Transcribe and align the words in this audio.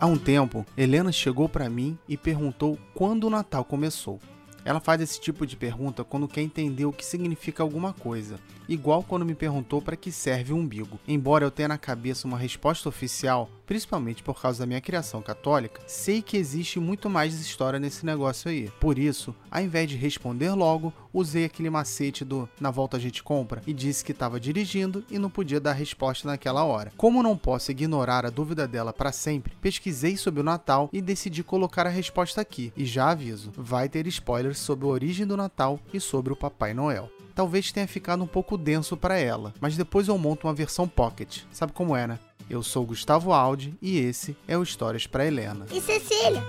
Há 0.00 0.06
um 0.06 0.16
tempo, 0.16 0.64
Helena 0.76 1.10
chegou 1.10 1.48
para 1.48 1.68
mim 1.68 1.98
e 2.08 2.16
perguntou 2.16 2.78
quando 2.94 3.24
o 3.24 3.30
Natal 3.30 3.64
começou. 3.64 4.20
Ela 4.64 4.78
faz 4.78 5.00
esse 5.00 5.20
tipo 5.20 5.44
de 5.44 5.56
pergunta 5.56 6.04
quando 6.04 6.28
quer 6.28 6.40
entender 6.40 6.84
o 6.84 6.92
que 6.92 7.04
significa 7.04 7.64
alguma 7.64 7.92
coisa, 7.92 8.38
igual 8.68 9.02
quando 9.02 9.24
me 9.26 9.34
perguntou 9.34 9.82
para 9.82 9.96
que 9.96 10.12
serve 10.12 10.52
o 10.52 10.56
umbigo. 10.56 11.00
Embora 11.08 11.44
eu 11.44 11.50
tenha 11.50 11.66
na 11.66 11.78
cabeça 11.78 12.28
uma 12.28 12.38
resposta 12.38 12.88
oficial, 12.88 13.50
principalmente 13.68 14.22
por 14.22 14.40
causa 14.40 14.60
da 14.60 14.66
minha 14.66 14.80
criação 14.80 15.20
católica, 15.20 15.82
sei 15.86 16.22
que 16.22 16.38
existe 16.38 16.80
muito 16.80 17.10
mais 17.10 17.38
história 17.38 17.78
nesse 17.78 18.04
negócio 18.04 18.50
aí. 18.50 18.72
Por 18.80 18.98
isso, 18.98 19.34
ao 19.50 19.60
invés 19.60 19.90
de 19.90 19.94
responder 19.94 20.50
logo, 20.54 20.90
usei 21.12 21.44
aquele 21.44 21.68
macete 21.68 22.24
do 22.24 22.48
na 22.58 22.70
volta 22.70 22.96
a 22.96 23.00
gente 23.00 23.22
compra 23.22 23.62
e 23.66 23.74
disse 23.74 24.02
que 24.02 24.12
estava 24.12 24.40
dirigindo 24.40 25.04
e 25.10 25.18
não 25.18 25.28
podia 25.28 25.60
dar 25.60 25.74
resposta 25.74 26.26
naquela 26.26 26.64
hora. 26.64 26.92
Como 26.96 27.22
não 27.22 27.36
posso 27.36 27.70
ignorar 27.70 28.24
a 28.24 28.30
dúvida 28.30 28.66
dela 28.66 28.92
para 28.92 29.12
sempre, 29.12 29.54
pesquisei 29.60 30.16
sobre 30.16 30.40
o 30.40 30.44
Natal 30.44 30.88
e 30.90 31.02
decidi 31.02 31.44
colocar 31.44 31.86
a 31.86 31.90
resposta 31.90 32.40
aqui. 32.40 32.72
E 32.74 32.86
já 32.86 33.10
aviso, 33.10 33.52
vai 33.54 33.86
ter 33.86 34.06
spoilers 34.06 34.58
sobre 34.58 34.86
a 34.86 34.88
origem 34.88 35.26
do 35.26 35.36
Natal 35.36 35.78
e 35.92 36.00
sobre 36.00 36.32
o 36.32 36.36
Papai 36.36 36.72
Noel 36.72 37.10
talvez 37.34 37.70
tenha 37.70 37.86
ficado 37.86 38.24
um 38.24 38.26
pouco 38.26 38.58
denso 38.58 38.96
para 38.96 39.16
ela, 39.16 39.54
mas 39.60 39.76
depois 39.76 40.08
eu 40.08 40.18
monto 40.18 40.48
uma 40.48 40.52
versão 40.52 40.88
pocket. 40.88 41.42
Sabe 41.52 41.72
como 41.72 41.94
é, 41.94 42.04
né? 42.04 42.18
Eu 42.50 42.62
sou 42.62 42.86
Gustavo 42.86 43.32
Aldi 43.32 43.74
e 43.80 43.98
esse 43.98 44.36
é 44.46 44.56
o 44.56 44.62
Histórias 44.62 45.06
para 45.06 45.26
Helena. 45.26 45.66
E 45.70 45.80
Cecília? 45.80 46.42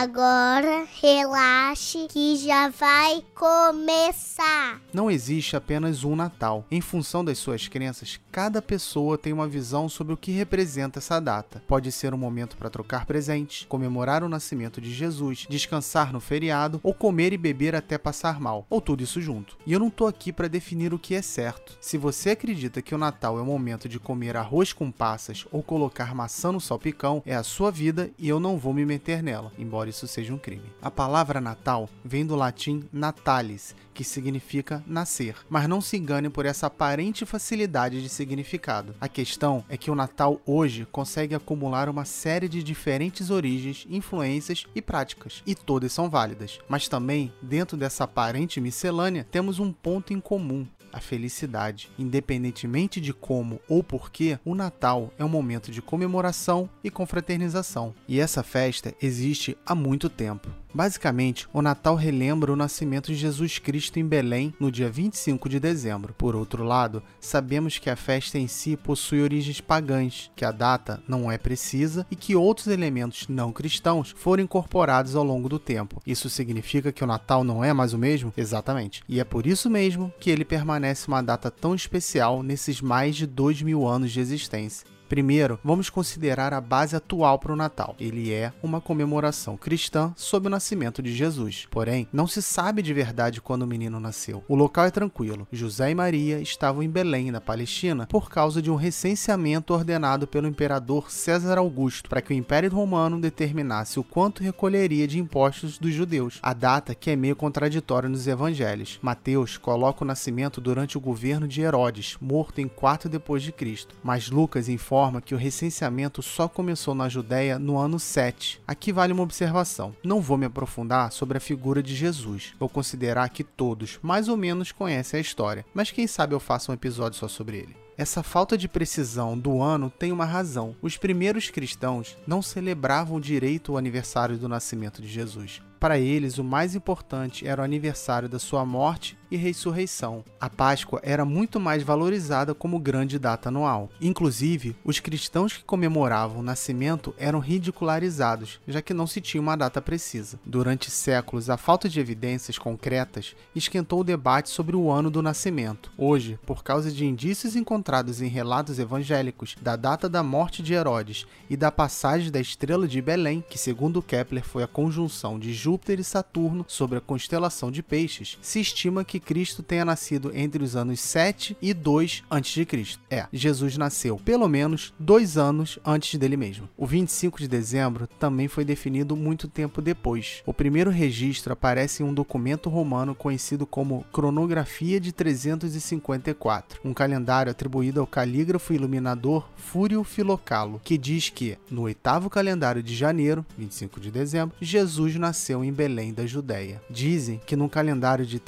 Agora 0.00 0.86
relaxe 1.02 2.06
que 2.08 2.34
já 2.38 2.70
vai 2.70 3.22
começar. 3.34 4.80
Não 4.94 5.10
existe 5.10 5.56
apenas 5.56 6.04
um 6.04 6.16
Natal. 6.16 6.64
Em 6.70 6.80
função 6.80 7.22
das 7.22 7.36
suas 7.36 7.68
crenças, 7.68 8.18
cada 8.32 8.62
pessoa 8.62 9.18
tem 9.18 9.30
uma 9.30 9.46
visão 9.46 9.90
sobre 9.90 10.14
o 10.14 10.16
que 10.16 10.32
representa 10.32 11.00
essa 11.00 11.20
data. 11.20 11.62
Pode 11.68 11.92
ser 11.92 12.14
um 12.14 12.16
momento 12.16 12.56
para 12.56 12.70
trocar 12.70 13.04
presentes, 13.04 13.66
comemorar 13.68 14.24
o 14.24 14.28
nascimento 14.28 14.80
de 14.80 14.90
Jesus, 14.90 15.46
descansar 15.50 16.14
no 16.14 16.18
feriado 16.18 16.80
ou 16.82 16.94
comer 16.94 17.34
e 17.34 17.36
beber 17.36 17.74
até 17.74 17.98
passar 17.98 18.40
mal, 18.40 18.66
ou 18.70 18.80
tudo 18.80 19.02
isso 19.02 19.20
junto. 19.20 19.58
E 19.66 19.72
eu 19.74 19.78
não 19.78 19.90
tô 19.90 20.06
aqui 20.06 20.32
para 20.32 20.48
definir 20.48 20.94
o 20.94 20.98
que 20.98 21.14
é 21.14 21.20
certo. 21.20 21.76
Se 21.78 21.98
você 21.98 22.30
acredita 22.30 22.80
que 22.80 22.94
o 22.94 22.98
Natal 22.98 23.38
é 23.38 23.42
o 23.42 23.46
momento 23.46 23.86
de 23.86 24.00
comer 24.00 24.34
arroz 24.34 24.72
com 24.72 24.90
passas 24.90 25.44
ou 25.52 25.62
colocar 25.62 26.14
maçã 26.14 26.50
no 26.50 26.58
salpicão, 26.58 27.22
é 27.26 27.34
a 27.34 27.42
sua 27.42 27.70
vida 27.70 28.10
e 28.18 28.26
eu 28.26 28.40
não 28.40 28.56
vou 28.56 28.72
me 28.72 28.86
meter 28.86 29.22
nela, 29.22 29.52
embora 29.58 29.89
isso 29.90 30.08
seja 30.08 30.32
um 30.32 30.38
crime. 30.38 30.72
A 30.80 30.90
palavra 30.90 31.40
Natal 31.40 31.88
vem 32.04 32.24
do 32.24 32.34
latim 32.34 32.84
natalis, 32.92 33.74
que 33.92 34.02
significa 34.02 34.82
nascer, 34.86 35.36
mas 35.48 35.68
não 35.68 35.80
se 35.80 35.96
engane 35.96 36.30
por 36.30 36.46
essa 36.46 36.68
aparente 36.68 37.26
facilidade 37.26 38.02
de 38.02 38.08
significado. 38.08 38.94
A 39.00 39.08
questão 39.08 39.64
é 39.68 39.76
que 39.76 39.90
o 39.90 39.94
Natal 39.94 40.40
hoje 40.46 40.86
consegue 40.90 41.34
acumular 41.34 41.88
uma 41.88 42.04
série 42.04 42.48
de 42.48 42.62
diferentes 42.62 43.30
origens, 43.30 43.86
influências 43.90 44.64
e 44.74 44.80
práticas, 44.80 45.42
e 45.46 45.54
todas 45.54 45.92
são 45.92 46.08
válidas. 46.08 46.58
Mas 46.68 46.88
também, 46.88 47.32
dentro 47.42 47.76
dessa 47.76 48.04
aparente 48.04 48.60
miscelânea, 48.60 49.26
temos 49.30 49.58
um 49.58 49.72
ponto 49.72 50.14
em 50.14 50.20
comum, 50.20 50.66
a 50.92 51.00
felicidade. 51.00 51.90
Independentemente 51.98 53.00
de 53.00 53.12
como 53.12 53.60
ou 53.68 53.82
porquê, 53.82 54.38
o 54.44 54.54
Natal 54.54 55.12
é 55.18 55.24
um 55.24 55.28
momento 55.28 55.70
de 55.70 55.82
comemoração 55.82 56.68
e 56.82 56.90
confraternização. 56.90 57.94
E 58.08 58.20
essa 58.20 58.42
festa 58.42 58.94
existe 59.00 59.56
há 59.64 59.74
muito 59.74 60.08
tempo. 60.08 60.48
Basicamente, 60.72 61.48
o 61.52 61.60
Natal 61.60 61.96
relembra 61.96 62.52
o 62.52 62.56
nascimento 62.56 63.08
de 63.08 63.16
Jesus 63.16 63.58
Cristo 63.58 63.98
em 63.98 64.06
Belém 64.06 64.54
no 64.58 64.70
dia 64.70 64.88
25 64.88 65.48
de 65.48 65.58
dezembro. 65.58 66.14
Por 66.16 66.36
outro 66.36 66.62
lado, 66.62 67.02
sabemos 67.20 67.78
que 67.78 67.90
a 67.90 67.96
festa 67.96 68.38
em 68.38 68.46
si 68.46 68.76
possui 68.76 69.20
origens 69.20 69.60
pagãs, 69.60 70.30
que 70.36 70.44
a 70.44 70.52
data 70.52 71.02
não 71.08 71.30
é 71.30 71.36
precisa 71.36 72.06
e 72.10 72.14
que 72.14 72.36
outros 72.36 72.68
elementos 72.68 73.26
não 73.28 73.52
cristãos 73.52 74.14
foram 74.16 74.44
incorporados 74.44 75.16
ao 75.16 75.24
longo 75.24 75.48
do 75.48 75.58
tempo. 75.58 76.00
Isso 76.06 76.30
significa 76.30 76.92
que 76.92 77.02
o 77.02 77.06
Natal 77.06 77.42
não 77.42 77.64
é 77.64 77.72
mais 77.72 77.92
o 77.92 77.98
mesmo? 77.98 78.32
Exatamente. 78.36 79.02
E 79.08 79.18
é 79.18 79.24
por 79.24 79.46
isso 79.46 79.68
mesmo 79.68 80.12
que 80.20 80.30
ele 80.30 80.44
permanece 80.44 81.08
uma 81.08 81.22
data 81.22 81.50
tão 81.50 81.74
especial 81.74 82.42
nesses 82.42 82.80
mais 82.80 83.16
de 83.16 83.26
dois 83.26 83.60
mil 83.60 83.86
anos 83.86 84.12
de 84.12 84.20
existência. 84.20 84.86
Primeiro, 85.10 85.58
vamos 85.64 85.90
considerar 85.90 86.54
a 86.54 86.60
base 86.60 86.94
atual 86.94 87.36
para 87.36 87.52
o 87.52 87.56
Natal. 87.56 87.96
Ele 87.98 88.32
é 88.32 88.52
uma 88.62 88.80
comemoração 88.80 89.56
cristã 89.56 90.12
sobre 90.14 90.46
o 90.46 90.50
nascimento 90.50 91.02
de 91.02 91.12
Jesus. 91.12 91.66
Porém, 91.68 92.06
não 92.12 92.28
se 92.28 92.40
sabe 92.40 92.80
de 92.80 92.94
verdade 92.94 93.40
quando 93.40 93.62
o 93.62 93.66
menino 93.66 93.98
nasceu. 93.98 94.44
O 94.46 94.54
local 94.54 94.84
é 94.84 94.90
tranquilo. 94.92 95.48
José 95.50 95.90
e 95.90 95.96
Maria 95.96 96.40
estavam 96.40 96.80
em 96.80 96.88
Belém, 96.88 97.32
na 97.32 97.40
Palestina, 97.40 98.06
por 98.06 98.30
causa 98.30 98.62
de 98.62 98.70
um 98.70 98.76
recenseamento 98.76 99.74
ordenado 99.74 100.28
pelo 100.28 100.46
imperador 100.46 101.10
César 101.10 101.58
Augusto 101.58 102.08
para 102.08 102.22
que 102.22 102.32
o 102.32 102.36
Império 102.36 102.70
Romano 102.70 103.20
determinasse 103.20 103.98
o 103.98 104.04
quanto 104.04 104.44
recolheria 104.44 105.08
de 105.08 105.18
impostos 105.18 105.76
dos 105.76 105.92
judeus. 105.92 106.38
A 106.40 106.52
data 106.52 106.94
que 106.94 107.10
é 107.10 107.16
meio 107.16 107.34
contraditória 107.34 108.08
nos 108.08 108.28
evangelhos. 108.28 109.00
Mateus 109.02 109.58
coloca 109.58 110.04
o 110.04 110.06
nascimento 110.06 110.60
durante 110.60 110.96
o 110.96 111.00
governo 111.00 111.48
de 111.48 111.62
Herodes, 111.62 112.16
morto 112.20 112.60
em 112.60 112.68
4 112.68 113.08
depois 113.08 113.42
de 113.42 113.50
Cristo, 113.50 113.96
mas 114.04 114.30
Lucas 114.30 114.68
informa 114.68 114.99
informa 115.00 115.22
que 115.22 115.34
o 115.34 115.38
recenseamento 115.38 116.22
só 116.22 116.46
começou 116.46 116.94
na 116.94 117.08
Judéia 117.08 117.58
no 117.58 117.78
ano 117.78 117.98
7. 117.98 118.60
Aqui 118.66 118.92
vale 118.92 119.14
uma 119.14 119.22
observação. 119.22 119.96
Não 120.04 120.20
vou 120.20 120.36
me 120.36 120.44
aprofundar 120.44 121.10
sobre 121.10 121.38
a 121.38 121.40
figura 121.40 121.82
de 121.82 121.96
Jesus. 121.96 122.52
Vou 122.60 122.68
considerar 122.68 123.30
que 123.30 123.42
todos, 123.42 123.98
mais 124.02 124.28
ou 124.28 124.36
menos, 124.36 124.72
conhecem 124.72 125.16
a 125.16 125.20
história, 125.22 125.64
mas 125.72 125.90
quem 125.90 126.06
sabe 126.06 126.34
eu 126.34 126.40
faça 126.40 126.70
um 126.70 126.74
episódio 126.74 127.18
só 127.18 127.28
sobre 127.28 127.56
ele. 127.56 127.76
Essa 127.96 128.22
falta 128.22 128.58
de 128.58 128.68
precisão 128.68 129.38
do 129.38 129.62
ano 129.62 129.90
tem 129.90 130.12
uma 130.12 130.26
razão. 130.26 130.76
Os 130.82 130.98
primeiros 130.98 131.48
cristãos 131.48 132.14
não 132.26 132.42
celebravam 132.42 133.18
direito 133.18 133.72
o 133.72 133.78
aniversário 133.78 134.36
do 134.36 134.50
nascimento 134.50 135.00
de 135.00 135.08
Jesus. 135.08 135.62
Para 135.80 135.98
eles, 135.98 136.36
o 136.36 136.44
mais 136.44 136.74
importante 136.74 137.48
era 137.48 137.62
o 137.62 137.64
aniversário 137.64 138.28
da 138.28 138.38
sua 138.38 138.66
morte 138.66 139.16
e 139.30 139.36
ressurreição. 139.36 140.24
A 140.40 140.50
Páscoa 140.50 141.00
era 141.02 141.24
muito 141.24 141.60
mais 141.60 141.82
valorizada 141.82 142.54
como 142.54 142.78
grande 142.78 143.18
data 143.18 143.48
anual. 143.48 143.88
Inclusive, 144.00 144.74
os 144.84 144.98
cristãos 145.00 145.56
que 145.56 145.64
comemoravam 145.64 146.40
o 146.40 146.42
nascimento 146.42 147.14
eram 147.18 147.38
ridicularizados, 147.38 148.60
já 148.66 148.82
que 148.82 148.94
não 148.94 149.06
se 149.06 149.20
tinha 149.20 149.40
uma 149.40 149.56
data 149.56 149.80
precisa. 149.80 150.38
Durante 150.44 150.90
séculos, 150.90 151.48
a 151.48 151.56
falta 151.56 151.88
de 151.88 152.00
evidências 152.00 152.58
concretas 152.58 153.36
esquentou 153.54 154.00
o 154.00 154.04
debate 154.04 154.48
sobre 154.48 154.74
o 154.74 154.90
ano 154.90 155.10
do 155.10 155.22
nascimento. 155.22 155.92
Hoje, 155.96 156.38
por 156.44 156.64
causa 156.64 156.90
de 156.90 157.04
indícios 157.04 157.54
encontrados 157.54 158.20
em 158.20 158.28
relatos 158.28 158.78
evangélicos 158.78 159.56
da 159.60 159.76
data 159.76 160.08
da 160.08 160.22
morte 160.22 160.62
de 160.62 160.74
Herodes 160.74 161.26
e 161.48 161.56
da 161.56 161.70
passagem 161.70 162.30
da 162.30 162.40
estrela 162.40 162.88
de 162.88 163.00
Belém, 163.00 163.44
que 163.48 163.58
segundo 163.58 164.02
Kepler 164.02 164.44
foi 164.44 164.62
a 164.62 164.68
conjunção 164.68 165.38
de 165.38 165.52
Júpiter 165.52 166.00
e 166.00 166.04
Saturno 166.04 166.64
sobre 166.66 166.98
a 166.98 167.00
constelação 167.00 167.70
de 167.70 167.82
Peixes, 167.82 168.38
se 168.40 168.60
estima 168.60 169.04
que 169.04 169.19
Cristo 169.20 169.62
tenha 169.62 169.84
nascido 169.84 170.32
entre 170.34 170.62
os 170.62 170.74
anos 170.74 171.00
7 171.00 171.56
e 171.60 171.72
2 171.72 172.24
a.C. 172.30 172.66
É, 173.10 173.26
Jesus 173.32 173.76
nasceu 173.76 174.16
pelo 174.16 174.48
menos 174.48 174.92
dois 174.98 175.36
anos 175.36 175.78
antes 175.84 176.18
dele 176.18 176.36
mesmo. 176.36 176.68
O 176.76 176.86
25 176.86 177.38
de 177.38 177.48
dezembro 177.48 178.06
também 178.18 178.48
foi 178.48 178.64
definido 178.64 179.16
muito 179.16 179.48
tempo 179.48 179.82
depois. 179.82 180.42
O 180.46 180.54
primeiro 180.54 180.90
registro 180.90 181.52
aparece 181.52 182.02
em 182.02 182.06
um 182.06 182.14
documento 182.14 182.68
romano 182.68 183.14
conhecido 183.14 183.66
como 183.66 184.04
Cronografia 184.12 185.00
de 185.00 185.12
354, 185.12 186.80
um 186.84 186.94
calendário 186.94 187.50
atribuído 187.50 188.00
ao 188.00 188.06
calígrafo 188.06 188.72
iluminador 188.72 189.48
Fúrio 189.56 190.02
Filocalo, 190.04 190.80
que 190.82 190.96
diz 190.96 191.28
que, 191.28 191.58
no 191.70 191.82
oitavo 191.82 192.30
calendário 192.30 192.82
de 192.82 192.94
janeiro, 192.94 193.44
25 193.56 194.00
de 194.00 194.10
dezembro, 194.10 194.56
Jesus 194.60 195.16
nasceu 195.16 195.64
em 195.64 195.72
Belém 195.72 196.12
da 196.12 196.26
Judéia. 196.26 196.80
Dizem 196.90 197.40
que 197.46 197.56
no 197.56 197.68
calendário 197.68 198.24
de 198.24 198.38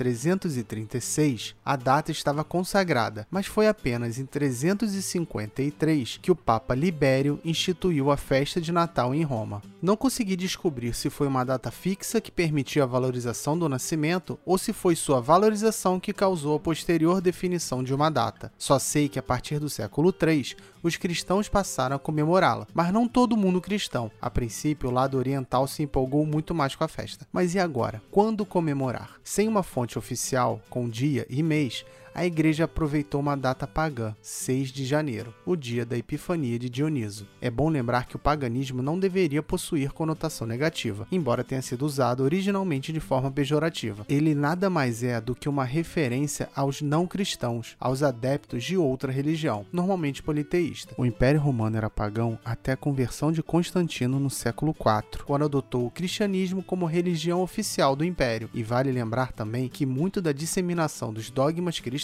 336 0.65 1.55
a 1.65 1.77
data 1.77 2.11
estava 2.11 2.43
consagrada, 2.45 3.27
mas 3.31 3.47
foi 3.47 3.69
apenas 3.69 4.19
em 4.19 4.27
353 4.27 6.19
que 6.21 6.31
o 6.31 6.37
Papa 6.37 6.75
Libério 6.75 7.41
instituiu 7.45 8.11
a 8.11 8.17
festa 8.17 8.61
de 8.61 8.73
Natal 8.73 9.15
em 9.15 9.23
Roma. 9.23 9.63
Não 9.81 9.97
consegui 9.97 10.37
descobrir 10.37 10.95
se 10.95 11.11
foi 11.11 11.27
uma 11.27 11.45
data 11.45 11.71
fixa 11.71 12.21
que 12.21 12.31
permitiu 12.31 12.83
a 12.83 12.87
valorização 12.87 13.59
do 13.59 13.69
nascimento 13.69 14.39
ou 14.45 14.59
se 14.59 14.73
foi 14.73 14.95
sua 14.95 15.21
valorização 15.21 15.99
que 15.99 16.13
causou 16.13 16.57
a 16.57 16.61
posterior 16.61 17.21
definição 17.21 17.83
de 17.83 17.95
uma 17.95 18.11
data. 18.11 18.53
Só 18.59 18.79
sei 18.79 19.09
que 19.09 19.19
a 19.19 19.23
partir 19.23 19.59
do 19.59 19.69
século 19.69 20.13
III 20.13 20.57
os 20.83 20.97
cristãos 20.97 21.49
passaram 21.49 21.97
a 21.97 21.99
comemorá-la, 21.99 22.67
mas 22.75 22.93
não 22.93 23.07
todo 23.07 23.37
mundo 23.37 23.61
cristão. 23.61 24.11
A 24.21 24.29
princípio, 24.29 24.89
o 24.89 24.93
lado 24.93 25.17
oriental 25.17 25.67
se 25.69 25.83
empolgou 25.83 26.27
muito 26.27 26.55
mais 26.55 26.75
com 26.75 26.83
a 26.83 26.89
festa. 26.89 27.27
Mas 27.33 27.55
e 27.55 27.59
agora? 27.59 28.03
Quando 28.11 28.45
comemorar? 28.45 29.13
Sem 29.23 29.49
uma 29.49 29.63
fonte 29.63 29.99
oficial, 29.99 30.52
com 30.69 30.89
dia 30.89 31.27
e 31.29 31.43
mês, 31.43 31.85
a 32.15 32.27
igreja 32.27 32.65
aproveitou 32.65 33.21
uma 33.21 33.37
data 33.37 33.67
pagã, 33.67 34.15
6 34.21 34.71
de 34.71 34.85
janeiro, 34.85 35.35
o 35.47 35.57
dia 35.57 35.85
da 35.85 35.97
Epifania 35.97 36.59
de 36.59 36.69
Dioniso. 36.69 37.27
É 37.41 37.51
bom 37.51 37.69
lembrar 37.69 38.07
que 38.07 38.17
o 38.17 38.19
paganismo 38.19 38.83
não 38.83 38.99
deveria 38.99 39.43
possuir 39.43 39.93
conotação 39.93 40.47
negativa, 40.47 41.07
embora 41.11 41.45
tenha 41.45 41.63
sido 41.63 41.87
usado 41.87 42.23
originalmente 42.23 42.93
de 42.93 43.01
forma 43.01 43.31
pejorativa. 43.31 44.05
Ele 44.09 44.35
nada 44.35 44.69
mais 44.69 45.03
é 45.03 45.21
do 45.21 45.35
que 45.35 45.49
uma 45.49 45.65
referência 45.65 46.49
aos 46.55 46.83
não 46.83 47.07
cristãos, 47.07 47.77
aos 47.81 48.03
adeptos 48.03 48.65
de 48.65 48.77
outra 48.77 49.11
religião, 49.11 49.65
normalmente 49.73 50.23
politeísta. 50.23 50.95
O 50.99 51.07
Império 51.07 51.41
Romano 51.41 51.77
era 51.77 51.89
pagão 51.89 52.39
até 52.45 52.73
a 52.73 52.77
conversão 52.77 53.33
de 53.33 53.43
Constantino 53.43 54.19
no 54.19 54.31
século 54.31 54.75
IV, 54.79 55.25
quando 55.25 55.45
adotou 55.45 55.87
o 55.87 55.91
cristianismo 55.91 56.63
como 56.63 56.87
religião 56.87 57.41
oficial 57.43 57.97
do 57.97 58.05
império. 58.05 58.51
E 58.53 58.63
vale 58.63 58.93
lembrar 58.93 59.33
também 59.33 59.69
que 59.69 59.87
muito 59.87 60.21
da 60.21 60.33
disseminação 60.33 61.13
dos 61.13 61.31
dogmas 61.31 61.81
cristãos, 61.81 62.02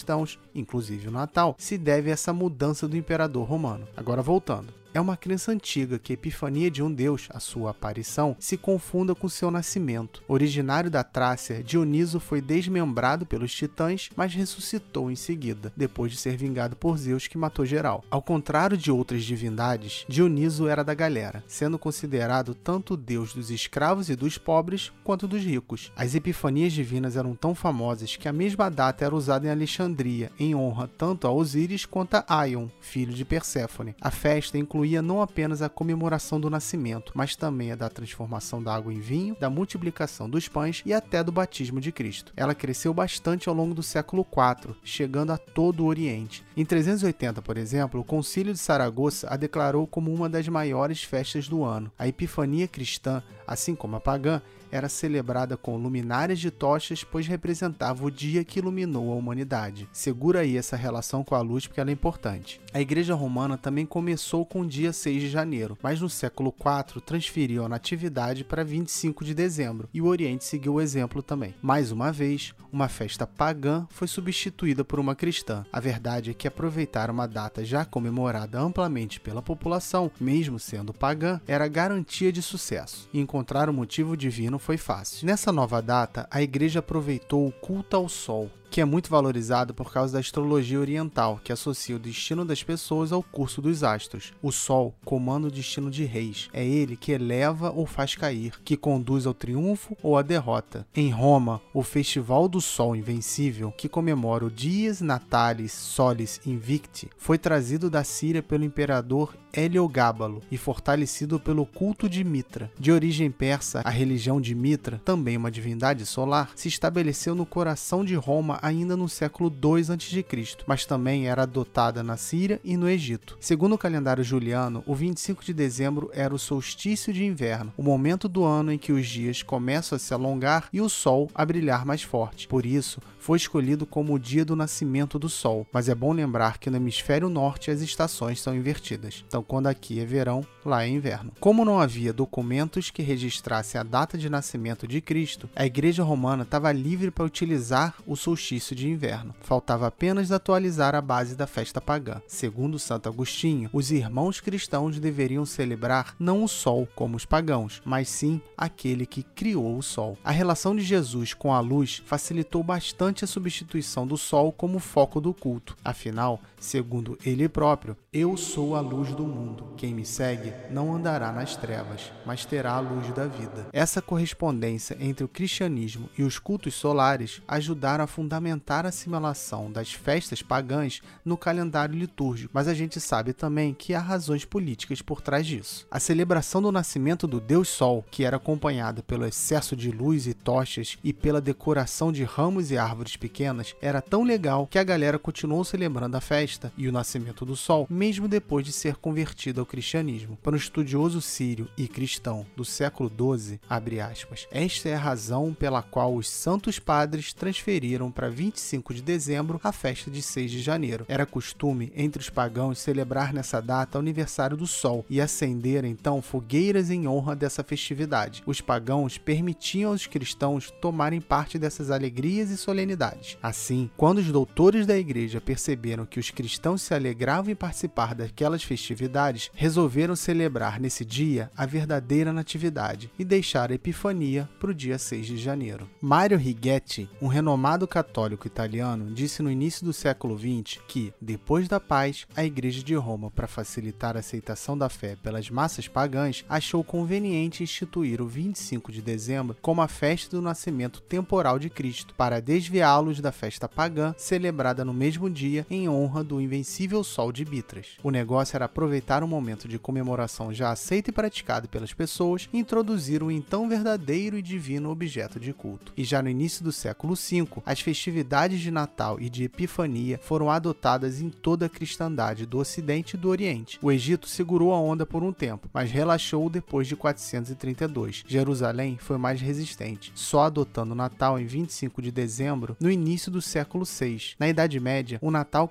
inclusive 0.55 1.09
o 1.09 1.12
Natal, 1.12 1.55
se 1.59 1.79
deve 1.79 2.11
a 2.11 2.12
essa 2.12 2.33
mudança 2.33 2.87
do 2.87 2.97
imperador 2.97 3.47
romano. 3.47 3.87
Agora 3.97 4.23
voltando 4.23 4.79
é 4.93 5.00
uma 5.00 5.17
crença 5.17 5.52
antiga 5.52 5.99
que 5.99 6.12
a 6.12 6.14
epifania 6.14 6.70
de 6.70 6.82
um 6.82 6.93
deus, 6.93 7.29
a 7.31 7.38
sua 7.38 7.70
aparição, 7.70 8.37
se 8.38 8.56
confunda 8.56 9.14
com 9.14 9.29
seu 9.29 9.50
nascimento. 9.50 10.23
Originário 10.26 10.90
da 10.90 11.05
Trácia, 11.05 11.62
Dioniso 11.62 12.19
foi 12.19 12.40
desmembrado 12.40 13.26
pelos 13.26 13.55
titãs, 13.55 14.11
mas 14.17 14.35
ressuscitou 14.35 15.11
em 15.11 15.17
seguida, 15.17 15.73
depois 15.76 16.12
de 16.12 16.19
ser 16.19 16.37
vingado 16.37 16.75
por 16.75 16.96
Zeus 16.96 17.26
que 17.26 17.38
matou 17.38 17.67
geral. 17.67 18.02
Ao 18.11 18.23
contrário 18.23 18.76
de 18.76 18.90
outras 18.90 19.25
divindades, 19.25 20.05
Dioniso 20.08 20.67
era 20.67 20.82
da 20.82 20.94
galera, 20.94 21.44
sendo 21.46 21.79
considerado 21.79 22.55
tanto 22.55 22.96
deus 22.96 23.35
dos 23.35 23.50
escravos 23.50 24.08
e 24.08 24.17
dos 24.17 24.38
pobres 24.38 24.90
quanto 25.05 25.29
dos 25.29 25.43
ricos. 25.43 25.93
As 25.94 26.14
epifanias 26.14 26.73
divinas 26.73 27.17
eram 27.17 27.35
tão 27.35 27.55
famosas 27.55 28.17
que 28.17 28.29
a 28.29 28.32
mesma 28.32 28.70
data 28.70 29.05
era 29.05 29.14
usada 29.14 29.46
em 29.46 29.50
Alexandria, 29.50 30.32
em 30.38 30.55
honra 30.55 30.88
tanto 30.99 31.26
a 31.26 31.31
Osíris 31.31 31.85
quanto 31.85 32.14
a 32.14 32.25
Aion, 32.29 32.69
filho 32.81 33.12
de 33.12 33.25
Perséfone. 33.25 33.94
A 34.00 34.11
festa 34.11 34.56
incluía 34.56 34.78
incluía 34.79 35.03
não 35.03 35.21
apenas 35.21 35.61
a 35.61 35.69
comemoração 35.69 36.41
do 36.41 36.49
nascimento, 36.49 37.11
mas 37.13 37.35
também 37.35 37.73
a 37.73 37.75
da 37.75 37.89
transformação 37.89 38.63
da 38.63 38.73
água 38.73 38.95
em 38.95 39.01
vinho, 39.01 39.37
da 39.41 39.51
multiplicação 39.51 40.31
dos 40.31 40.47
pães 40.47 40.85
e 40.87 40.93
até 40.93 41.25
do 41.25 41.33
batismo 41.33 41.81
de 41.81 41.91
Cristo. 41.91 42.33
Ela 42.37 42.55
cresceu 42.55 42.95
bastante 42.95 43.49
ao 43.49 43.55
longo 43.57 43.75
do 43.75 43.83
século 43.83 44.25
IV, 44.25 44.77
chegando 44.85 45.33
a 45.33 45.37
todo 45.37 45.83
o 45.83 45.87
Oriente. 45.87 46.45
Em 46.57 46.65
380, 46.65 47.43
por 47.43 47.57
exemplo, 47.57 48.01
o 48.01 48.05
Concílio 48.05 48.53
de 48.53 48.61
Saragoça 48.61 49.27
a 49.29 49.37
declarou 49.37 49.85
como 49.85 50.15
uma 50.15 50.29
das 50.29 50.47
maiores 50.47 51.03
festas 51.03 51.49
do 51.49 51.65
ano. 51.65 51.91
A 51.99 52.07
Epifania 52.07 52.69
cristã, 52.69 53.21
assim 53.49 53.75
como 53.75 53.97
a 53.97 54.01
pagã, 54.01 54.41
era 54.70 54.88
celebrada 54.88 55.56
com 55.56 55.76
luminárias 55.76 56.38
de 56.38 56.50
tochas, 56.50 57.05
pois 57.05 57.26
representava 57.26 58.05
o 58.05 58.11
dia 58.11 58.44
que 58.44 58.59
iluminou 58.59 59.12
a 59.12 59.17
humanidade. 59.17 59.88
Segura 59.93 60.41
aí 60.41 60.56
essa 60.56 60.76
relação 60.76 61.23
com 61.25 61.35
a 61.35 61.41
luz 61.41 61.67
porque 61.67 61.81
ela 61.81 61.91
é 61.91 61.93
importante. 61.93 62.61
A 62.73 62.81
Igreja 62.81 63.15
Romana 63.15 63.56
também 63.56 63.87
começou 63.87 64.44
com 64.44 64.61
o 64.61 64.67
dia 64.67 64.93
6 64.93 65.23
de 65.23 65.29
janeiro, 65.29 65.76
mas 65.82 66.00
no 66.00 66.09
século 66.09 66.55
IV 66.59 67.00
transferiu 67.00 67.65
a 67.65 67.69
natividade 67.69 68.44
para 68.44 68.65
25 68.65 69.25
de 69.25 69.35
dezembro, 69.35 69.88
e 69.93 70.00
o 70.00 70.06
Oriente 70.06 70.44
seguiu 70.44 70.75
o 70.75 70.81
exemplo 70.81 71.23
também. 71.23 71.55
Mais 71.62 71.91
uma 71.91 72.12
vez, 72.12 72.55
uma 72.73 72.88
festa 72.88 73.26
pagã 73.26 73.87
foi 73.91 74.06
substituída 74.06 74.85
por 74.85 75.00
uma 75.00 75.14
cristã. 75.14 75.64
A 75.73 75.81
verdade 75.81 76.31
é 76.31 76.35
que 76.35 76.47
aproveitar 76.47 77.11
uma 77.11 77.26
data 77.26 77.64
já 77.64 77.85
comemorada 77.85 78.61
amplamente 78.61 79.21
pela 79.21 79.43
população, 79.43 80.11
mesmo 80.21 80.59
sendo 80.59 80.93
pagã, 80.93 81.41
era 81.47 81.69
garantia 81.69 82.31
de 82.31 82.43
sucesso, 82.43 83.09
e 83.12 83.21
encontrar 83.21 83.69
o 83.69 83.73
um 83.73 83.76
motivo 83.76 84.17
divino 84.17 84.58
não 84.59 84.61
foi 84.61 84.77
fácil. 84.77 85.25
Nessa 85.25 85.53
nova 85.53 85.81
data, 85.81 86.27
a 86.29 86.43
igreja 86.43 86.81
aproveitou 86.81 87.47
o 87.47 87.53
culto 87.53 87.97
ao 87.97 88.09
sol, 88.09 88.51
que 88.70 88.81
é 88.81 88.85
muito 88.85 89.11
valorizado 89.11 89.75
por 89.75 89.93
causa 89.93 90.15
da 90.15 90.19
astrologia 90.19 90.81
oriental, 90.81 91.41
que 91.43 91.53
associa 91.53 91.97
o 91.97 91.99
destino 91.99 92.44
das 92.44 92.62
pessoas 92.62 93.12
ao 93.12 93.23
curso 93.23 93.61
dos 93.62 93.82
astros. 93.82 94.32
O 94.43 94.53
Sol 94.53 94.94
comanda 95.05 95.49
o 95.49 95.50
destino 95.50 95.91
de 95.91 96.05
reis. 96.05 96.49
É 96.53 96.65
ele 96.65 96.97
que 96.97 97.12
eleva 97.12 97.70
ou 97.70 97.87
faz 97.87 98.15
cair, 98.15 98.55
que 98.65 98.76
conduz 98.76 99.26
ao 99.26 99.35
triunfo 99.35 99.97
ou 100.03 100.17
à 100.17 100.23
derrota. 100.23 100.87
Em 100.94 101.11
Roma, 101.11 101.61
o 101.73 101.82
Festival 101.82 102.49
do 102.49 102.61
Sol 102.61 102.94
Invencível, 102.94 103.73
que 103.73 103.88
comemora 103.88 104.44
o 104.44 104.50
Dies 104.50 105.00
Natalis 105.00 105.73
Solis 105.73 106.41
Invicti, 106.47 107.09
foi 107.17 107.38
trazido 107.38 107.91
da 107.91 108.05
Síria 108.05 108.43
pelo 108.43 108.64
imperador 108.64 109.35
Heliogábalo 109.53 110.43
e 110.50 110.59
fortalecido 110.59 111.41
pelo 111.41 111.64
culto 111.64 112.09
de 112.09 112.23
Mitra. 112.23 112.71
De 112.79 112.93
origem 112.93 113.31
persa, 113.31 113.82
a 113.85 113.91
religião 113.91 114.41
de 114.41 114.55
Mitra, 114.55 115.00
também 115.05 115.37
uma 115.37 115.50
divindade 115.50 116.05
solar, 116.05 116.53
se 116.55 116.69
estabeleceu 116.69 117.35
no 117.35 117.47
coração 117.47 118.05
de 118.05 118.14
Roma 118.14 118.58
ainda 118.61 118.97
no 118.97 119.09
século 119.09 119.51
II 119.51 119.95
a.C., 119.95 120.25
mas 120.67 120.85
também 120.85 121.29
era 121.29 121.43
adotada 121.43 122.03
na 122.03 122.17
Síria 122.17 122.61
e 122.65 122.77
no 122.77 122.89
Egito. 122.89 123.37
Segundo 123.41 123.75
o 123.75 123.79
calendário 123.79 124.25
juliano, 124.25 124.83
o 124.87 124.95
25 124.95 125.45
de 125.45 125.53
dezembro 125.53 126.11
era 126.13 126.35
o 126.35 126.39
solstício 126.39 127.13
de 127.13 127.25
inverno, 127.25 127.73
o 127.77 127.83
momento 127.83 128.29
do 128.29 128.45
ano 128.45 128.73
em 128.73 128.79
que 128.79 128.93
os 128.93 129.07
dias 129.07 129.43
começam 129.43 129.97
a 129.97 129.99
se 129.99 130.13
alongar 130.13 130.69
e 130.73 130.81
o 130.81 130.89
sol 130.89 131.31
a 131.35 131.45
brilhar 131.45 131.85
mais 131.85 132.03
forte. 132.03 132.49
Por 132.49 132.67
isso, 132.67 133.01
foi 133.19 133.37
escolhido 133.37 133.85
como 133.85 134.15
o 134.15 134.19
dia 134.19 134.45
do 134.45 134.57
nascimento 134.57 135.19
do 135.19 135.29
sol, 135.29 135.67
mas 135.73 135.89
é 135.89 135.95
bom 135.95 136.13
lembrar 136.13 136.59
que 136.59 136.71
no 136.71 136.77
hemisfério 136.77 137.29
norte 137.29 137.71
as 137.71 137.81
estações 137.81 138.41
são 138.41 138.55
invertidas. 138.55 139.25
Então, 139.27 139.43
quando 139.43 139.67
aqui 139.67 140.01
é 140.01 140.05
verão, 140.05 140.45
lá 140.65 140.85
é 140.85 140.89
inverno. 140.89 141.33
Como 141.39 141.65
não 141.65 141.79
havia 141.79 142.13
documentos 142.13 142.91
que 142.91 143.03
registrassem 143.03 143.79
a 143.81 143.85
data 143.85 144.17
de 144.17 144.31
nascimento 144.31 144.87
de 144.87 145.01
Cristo, 145.01 145.49
a 145.55 145.67
Igreja 145.67 146.03
Romana 146.03 146.43
estava 146.43 146.73
livre 146.73 147.11
para 147.11 147.25
utilizar 147.25 147.95
o 148.07 148.17
solstício 148.17 148.48
de 148.56 148.89
inverno. 148.89 149.35
Faltava 149.43 149.87
apenas 149.87 150.33
atualizar 150.33 150.95
a 150.95 151.03
base 151.03 151.37
da 151.37 151.47
festa 151.47 151.81
pagã. 151.81 152.23
Segundo 152.27 152.79
Santo 152.79 153.09
Agostinho, 153.09 153.69
os 153.73 153.91
irmãos 153.91 154.41
cristãos 154.41 154.99
deveriam 154.99 155.45
celebrar 155.45 156.15
não 156.19 156.43
o 156.43 156.49
sol 156.49 156.89
como 156.95 157.17
os 157.17 157.27
pagãos, 157.27 157.83
mas 157.85 158.09
sim 158.09 158.41
aquele 158.56 159.05
que 159.05 159.23
criou 159.23 159.77
o 159.77 159.83
sol. 159.83 160.17
A 160.25 160.31
relação 160.31 160.75
de 160.75 160.83
Jesus 160.83 161.35
com 161.35 161.53
a 161.53 161.61
luz 161.61 162.03
facilitou 162.06 162.62
bastante 162.62 163.23
a 163.23 163.29
substituição 163.29 164.06
do 164.06 164.17
sol 164.17 164.50
como 164.50 164.79
foco 164.79 165.21
do 165.21 165.35
culto. 165.35 165.77
Afinal, 165.85 166.41
segundo 166.61 167.19
ele 167.25 167.49
próprio, 167.49 167.97
eu 168.13 168.37
sou 168.37 168.75
a 168.75 168.81
luz 168.81 169.15
do 169.15 169.25
mundo. 169.25 169.75
Quem 169.77 169.95
me 169.95 170.05
segue 170.05 170.53
não 170.71 170.95
andará 170.95 171.31
nas 171.31 171.57
trevas, 171.57 172.13
mas 172.27 172.45
terá 172.45 172.73
a 172.73 172.81
luz 172.81 173.13
da 173.13 173.27
vida. 173.27 173.67
Essa 173.73 174.03
correspondência 174.03 174.97
entre 174.99 175.25
o 175.25 175.29
cristianismo 175.29 176.09
e 176.17 176.23
os 176.23 176.39
cultos 176.39 176.75
solares 176.75 177.43
ajudaram 177.47 178.05
a 178.05 178.09
fundamentar 178.09 178.85
a 178.85 178.89
assimilação 178.89 179.71
das 179.71 179.93
festas 179.93 180.43
pagãs 180.43 181.01
no 181.25 181.37
calendário 181.37 181.95
litúrgico, 181.95 182.51
mas 182.53 182.67
a 182.67 182.75
gente 182.75 183.01
sabe 183.01 183.33
também 183.33 183.75
que 183.75 183.95
há 183.95 184.01
razões 184.01 184.45
políticas 184.45 185.03
por 185.03 185.21
trás 185.21 185.47
disso. 185.47 185.87
A 185.91 186.01
celebração 186.01 186.61
do 186.61 186.73
nascimento 186.73 187.27
do 187.27 187.41
Deus 187.41 187.69
Sol, 187.69 188.05
que 188.11 188.25
era 188.25 188.37
acompanhada 188.37 189.03
pelo 189.03 189.27
excesso 189.27 189.77
de 189.77 189.91
luz 189.91 190.27
e 190.27 190.35
tochas 190.35 190.99
e 191.05 191.13
pela 191.13 191.41
decoração 191.41 192.11
de 192.11 192.25
ramos 192.25 192.71
e 192.71 192.79
árvores 192.79 193.17
pequenas, 193.17 193.77
era 193.81 194.00
tão 194.00 194.25
legal 194.25 194.67
que 194.67 194.79
a 194.79 194.85
galera 194.85 195.19
continuou 195.19 195.62
celebrando 195.62 196.17
a 196.17 196.21
festa 196.21 196.48
e 196.76 196.88
o 196.88 196.93
nascimento 196.93 197.45
do 197.45 197.57
Sol, 197.57 197.87
mesmo 197.90 198.28
depois 198.28 198.64
de 198.64 198.73
ser 198.73 198.97
convertido 198.97 199.61
ao 199.61 199.67
cristianismo. 199.67 200.38
Para 200.43 200.55
um 200.55 200.59
estudioso 200.59 201.21
sírio 201.21 201.69
e 201.76 201.87
cristão 201.87 202.47
do 202.57 202.64
século 202.64 203.11
XII, 203.11 203.61
aspas, 204.00 204.47
esta 204.50 204.88
é 204.88 204.95
a 204.95 204.99
razão 204.99 205.55
pela 205.55 205.83
qual 205.83 206.14
os 206.14 206.28
santos 206.28 206.78
padres 206.78 207.33
transferiram 207.33 208.11
para 208.11 208.31
25 208.31 208.95
de 208.95 209.02
dezembro 209.02 209.61
a 209.62 209.73
festa 209.73 210.11
de 210.11 210.23
6 210.23 210.50
de 210.50 210.61
janeiro. 210.61 211.05
Era 211.09 211.26
costume 211.26 211.93
entre 211.95 212.23
os 212.23 212.31
pagãos 212.31 212.78
celebrar 212.78 213.33
nessa 213.33 213.61
data 213.61 213.99
o 213.99 214.00
aniversário 214.00 214.57
do 214.57 214.67
Sol 214.67 215.05
e 215.11 215.21
acender 215.21 215.85
então 215.85 216.23
fogueiras 216.23 216.90
em 216.90 217.07
honra 217.07 217.35
dessa 217.35 217.64
festividade. 217.64 218.43
Os 218.47 218.61
pagãos 218.61 219.19
permitiam 219.19 219.93
aos 219.93 220.07
cristãos 220.07 220.71
tomarem 220.81 221.21
parte 221.21 221.59
dessas 221.59 221.90
alegrias 221.90 222.50
e 222.50 222.57
solenidades. 222.57 223.37
Assim, 223.43 223.90
quando 223.97 224.19
os 224.19 224.31
doutores 224.31 224.87
da 224.87 224.97
igreja 224.97 225.40
perceberam 225.40 226.07
que 226.07 226.21
os 226.21 226.31
cristãos 226.38 226.83
se 226.83 226.95
alegravam 226.95 227.50
em 227.50 227.57
participar 227.57 228.14
daquelas 228.14 228.62
festividades, 228.62 229.50
resolveram 229.57 230.14
celebrar 230.14 230.78
nesse 230.78 231.04
dia 231.04 231.50
a 231.57 231.66
verdadeira 231.66 232.33
natividade 232.33 233.11
e 233.18 233.25
deixar 233.25 233.73
a 233.73 233.75
Epifania 233.75 234.49
para 234.61 234.71
o 234.71 234.75
dia 234.75 234.99
6 234.99 235.26
de 235.26 235.37
janeiro. 235.37 235.90
Mario 236.00 236.38
Righetti, 236.38 237.11
um 237.21 237.26
renomado 237.26 237.88
católico 237.88 238.47
italiano, 238.47 239.12
disse 239.12 239.42
no 239.42 239.50
início 239.50 239.85
do 239.85 239.92
século 239.92 240.38
XX 240.38 240.80
que, 240.87 241.12
depois 241.21 241.66
da 241.66 241.80
paz, 241.80 242.25
a 242.37 242.45
Igreja 242.45 242.85
de 242.85 242.95
Roma, 242.95 243.33
para 243.33 243.49
facilitar 243.49 244.14
a 244.16 244.21
aceitação 244.21 244.78
da 244.78 244.88
fé 244.88 245.16
pelas 245.16 245.50
massas 245.50 245.88
pagãs, 245.88 246.45
achou 246.49 246.85
conveniente 246.85 247.64
instituir 247.64 248.23
o 248.23 248.28
25 248.28 248.92
de 248.92 249.02
dezembro 249.02 249.57
como 249.61 249.83
a 249.83 249.88
festa 249.88 250.37
do 250.37 250.42
nascimento 250.42 251.00
temporal 251.00 251.59
de 251.59 251.68
Cristo, 251.68 252.14
para 252.14 252.40
desviá-los 252.40 253.18
da 253.18 253.33
festa 253.33 253.68
pagã 253.68 254.14
celebrada 254.16 254.85
no 254.85 254.95
mesmo 254.95 255.28
dia 255.28 255.66
em 255.68 255.88
honra 255.88 256.27
do 256.28 256.40
invencível 256.40 257.02
Sol 257.02 257.32
de 257.32 257.44
Bitras. 257.44 257.97
O 258.02 258.11
negócio 258.11 258.54
era 258.54 258.66
aproveitar 258.66 259.25
um 259.25 259.26
momento 259.26 259.66
de 259.66 259.78
comemoração 259.78 260.52
já 260.52 260.70
aceito 260.70 261.08
e 261.08 261.12
praticado 261.12 261.68
pelas 261.68 261.92
pessoas 261.92 262.49
e 262.52 262.58
introduzir 262.58 263.23
o 263.23 263.30
então 263.30 263.68
verdadeiro 263.68 264.37
e 264.37 264.42
divino 264.42 264.90
objeto 264.90 265.40
de 265.40 265.52
culto. 265.52 265.92
E 265.97 266.04
já 266.04 266.23
no 266.23 266.28
início 266.28 266.62
do 266.62 266.70
século 266.70 267.14
V, 267.14 267.49
as 267.64 267.80
festividades 267.80 268.61
de 268.61 268.70
Natal 268.70 269.18
e 269.18 269.30
de 269.30 269.44
Epifania 269.44 270.20
foram 270.23 270.50
adotadas 270.50 271.20
em 271.20 271.30
toda 271.30 271.66
a 271.66 271.68
cristandade 271.68 272.44
do 272.44 272.58
Ocidente 272.58 273.16
e 273.16 273.18
do 273.18 273.30
Oriente. 273.30 273.78
O 273.80 273.90
Egito 273.90 274.28
segurou 274.28 274.75
a 274.75 274.78
onda 274.78 275.06
por 275.06 275.23
um 275.23 275.32
tempo, 275.32 275.70
mas 275.73 275.90
relaxou 275.90 276.50
depois 276.50 276.87
de 276.87 276.94
432. 276.94 278.25
Jerusalém 278.26 278.99
foi 279.00 279.16
mais 279.16 279.40
resistente, 279.40 280.12
só 280.14 280.42
adotando 280.42 280.92
o 280.92 280.97
Natal 280.97 281.38
em 281.38 281.47
25 281.47 282.02
de 282.02 282.12
dezembro 282.12 282.76
no 282.78 282.90
início 282.90 283.32
do 283.32 283.40
século 283.40 283.85
VI. 283.85 284.35
Na 284.38 284.49
Idade 284.49 284.78
Média, 284.78 285.18
o 285.23 285.30
Natal 285.30 285.66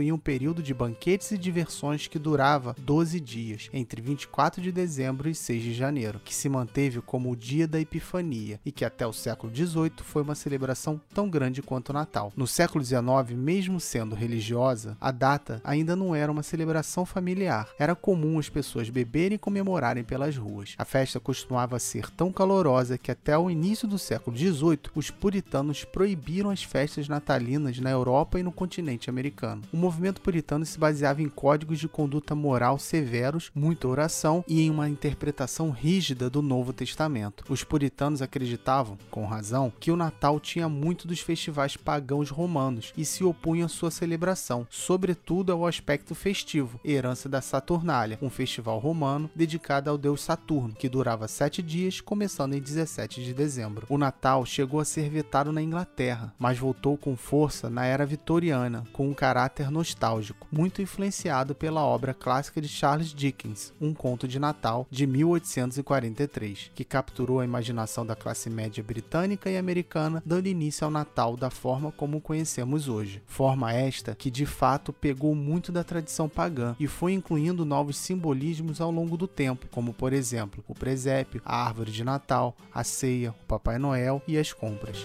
constituía 0.00 0.14
um 0.14 0.18
período 0.18 0.62
de 0.62 0.72
banquetes 0.72 1.30
e 1.30 1.38
diversões 1.38 2.06
que 2.06 2.18
durava 2.18 2.74
12 2.78 3.20
dias, 3.20 3.68
entre 3.72 4.00
24 4.00 4.60
de 4.62 4.72
dezembro 4.72 5.28
e 5.28 5.34
6 5.34 5.62
de 5.62 5.74
janeiro, 5.74 6.20
que 6.24 6.34
se 6.34 6.48
manteve 6.48 7.00
como 7.00 7.30
o 7.30 7.36
dia 7.36 7.68
da 7.68 7.78
Epifania 7.78 8.58
e 8.64 8.72
que 8.72 8.84
até 8.84 9.06
o 9.06 9.12
século 9.12 9.54
XVIII 9.54 9.92
foi 10.02 10.22
uma 10.22 10.34
celebração 10.34 11.00
tão 11.12 11.28
grande 11.28 11.62
quanto 11.62 11.90
o 11.90 11.92
Natal. 11.92 12.32
No 12.36 12.46
século 12.46 12.82
XIX, 12.82 13.36
mesmo 13.36 13.78
sendo 13.78 14.14
religiosa, 14.14 14.96
a 15.00 15.10
data 15.10 15.60
ainda 15.62 15.94
não 15.94 16.14
era 16.14 16.32
uma 16.32 16.42
celebração 16.42 17.04
familiar. 17.04 17.68
Era 17.78 17.94
comum 17.94 18.38
as 18.38 18.48
pessoas 18.48 18.88
beberem 18.88 19.36
e 19.36 19.38
comemorarem 19.38 20.04
pelas 20.04 20.36
ruas. 20.36 20.74
A 20.78 20.84
festa 20.84 21.20
costumava 21.20 21.78
ser 21.78 22.10
tão 22.10 22.32
calorosa 22.32 22.96
que 22.96 23.10
até 23.10 23.36
o 23.36 23.50
início 23.50 23.86
do 23.86 23.98
século 23.98 24.36
XVIII, 24.36 24.90
os 24.94 25.10
puritanos 25.10 25.84
proibiram 25.84 26.50
as 26.50 26.62
festas 26.62 27.08
natalinas 27.08 27.78
na 27.78 27.90
Europa 27.90 28.38
e 28.38 28.42
no 28.42 28.52
continente 28.52 29.10
americano. 29.10 29.62
O 29.72 29.76
movimento 29.90 30.20
puritano 30.20 30.64
se 30.64 30.78
baseava 30.78 31.20
em 31.20 31.28
códigos 31.28 31.80
de 31.80 31.88
conduta 31.88 32.32
moral 32.32 32.78
severos, 32.78 33.50
muita 33.52 33.88
oração 33.88 34.44
e 34.46 34.62
em 34.62 34.70
uma 34.70 34.88
interpretação 34.88 35.70
rígida 35.70 36.30
do 36.30 36.40
Novo 36.40 36.72
Testamento. 36.72 37.42
Os 37.48 37.64
puritanos 37.64 38.22
acreditavam, 38.22 38.96
com 39.10 39.26
razão, 39.26 39.72
que 39.80 39.90
o 39.90 39.96
Natal 39.96 40.38
tinha 40.38 40.68
muito 40.68 41.08
dos 41.08 41.18
festivais 41.18 41.76
pagãos 41.76 42.30
romanos 42.30 42.92
e 42.96 43.04
se 43.04 43.24
opunham 43.24 43.66
à 43.66 43.68
sua 43.68 43.90
celebração, 43.90 44.64
sobretudo 44.70 45.50
ao 45.50 45.66
aspecto 45.66 46.14
festivo, 46.14 46.78
herança 46.84 47.28
da 47.28 47.40
Saturnália, 47.40 48.18
um 48.22 48.30
festival 48.30 48.78
romano 48.78 49.28
dedicado 49.34 49.90
ao 49.90 49.98
deus 49.98 50.22
Saturno, 50.22 50.72
que 50.72 50.88
durava 50.88 51.26
sete 51.26 51.60
dias, 51.60 52.00
começando 52.00 52.54
em 52.54 52.60
17 52.60 53.24
de 53.24 53.34
dezembro. 53.34 53.86
O 53.88 53.98
Natal 53.98 54.46
chegou 54.46 54.78
a 54.78 54.84
ser 54.84 55.10
vetado 55.10 55.50
na 55.50 55.60
Inglaterra, 55.60 56.32
mas 56.38 56.56
voltou 56.56 56.96
com 56.96 57.16
força 57.16 57.68
na 57.68 57.84
era 57.84 58.06
vitoriana, 58.06 58.84
com 58.92 59.08
um 59.08 59.14
caráter 59.14 59.68
nostálgico, 59.80 60.46
muito 60.52 60.82
influenciado 60.82 61.54
pela 61.54 61.82
obra 61.82 62.12
clássica 62.12 62.60
de 62.60 62.68
Charles 62.68 63.14
Dickens, 63.14 63.72
Um 63.80 63.94
Conto 63.94 64.28
de 64.28 64.38
Natal, 64.38 64.86
de 64.90 65.06
1843, 65.06 66.70
que 66.74 66.84
capturou 66.84 67.40
a 67.40 67.44
imaginação 67.44 68.04
da 68.04 68.14
classe 68.14 68.50
média 68.50 68.84
britânica 68.84 69.50
e 69.50 69.56
americana, 69.56 70.22
dando 70.24 70.48
início 70.48 70.84
ao 70.84 70.90
Natal 70.90 71.34
da 71.34 71.48
forma 71.48 71.90
como 71.92 72.18
o 72.18 72.20
conhecemos 72.20 72.88
hoje. 72.88 73.22
Forma 73.26 73.72
esta 73.72 74.14
que 74.14 74.30
de 74.30 74.44
fato 74.44 74.92
pegou 74.92 75.34
muito 75.34 75.72
da 75.72 75.82
tradição 75.82 76.28
pagã 76.28 76.76
e 76.78 76.86
foi 76.86 77.14
incluindo 77.14 77.64
novos 77.64 77.96
simbolismos 77.96 78.82
ao 78.82 78.90
longo 78.90 79.16
do 79.16 79.26
tempo, 79.26 79.66
como 79.70 79.94
por 79.94 80.12
exemplo 80.12 80.62
o 80.68 80.74
presépio, 80.74 81.40
a 81.42 81.64
árvore 81.64 81.90
de 81.90 82.04
Natal, 82.04 82.54
a 82.72 82.84
ceia, 82.84 83.30
o 83.30 83.46
Papai 83.46 83.78
Noel 83.78 84.20
e 84.28 84.36
as 84.36 84.52
compras. 84.52 84.98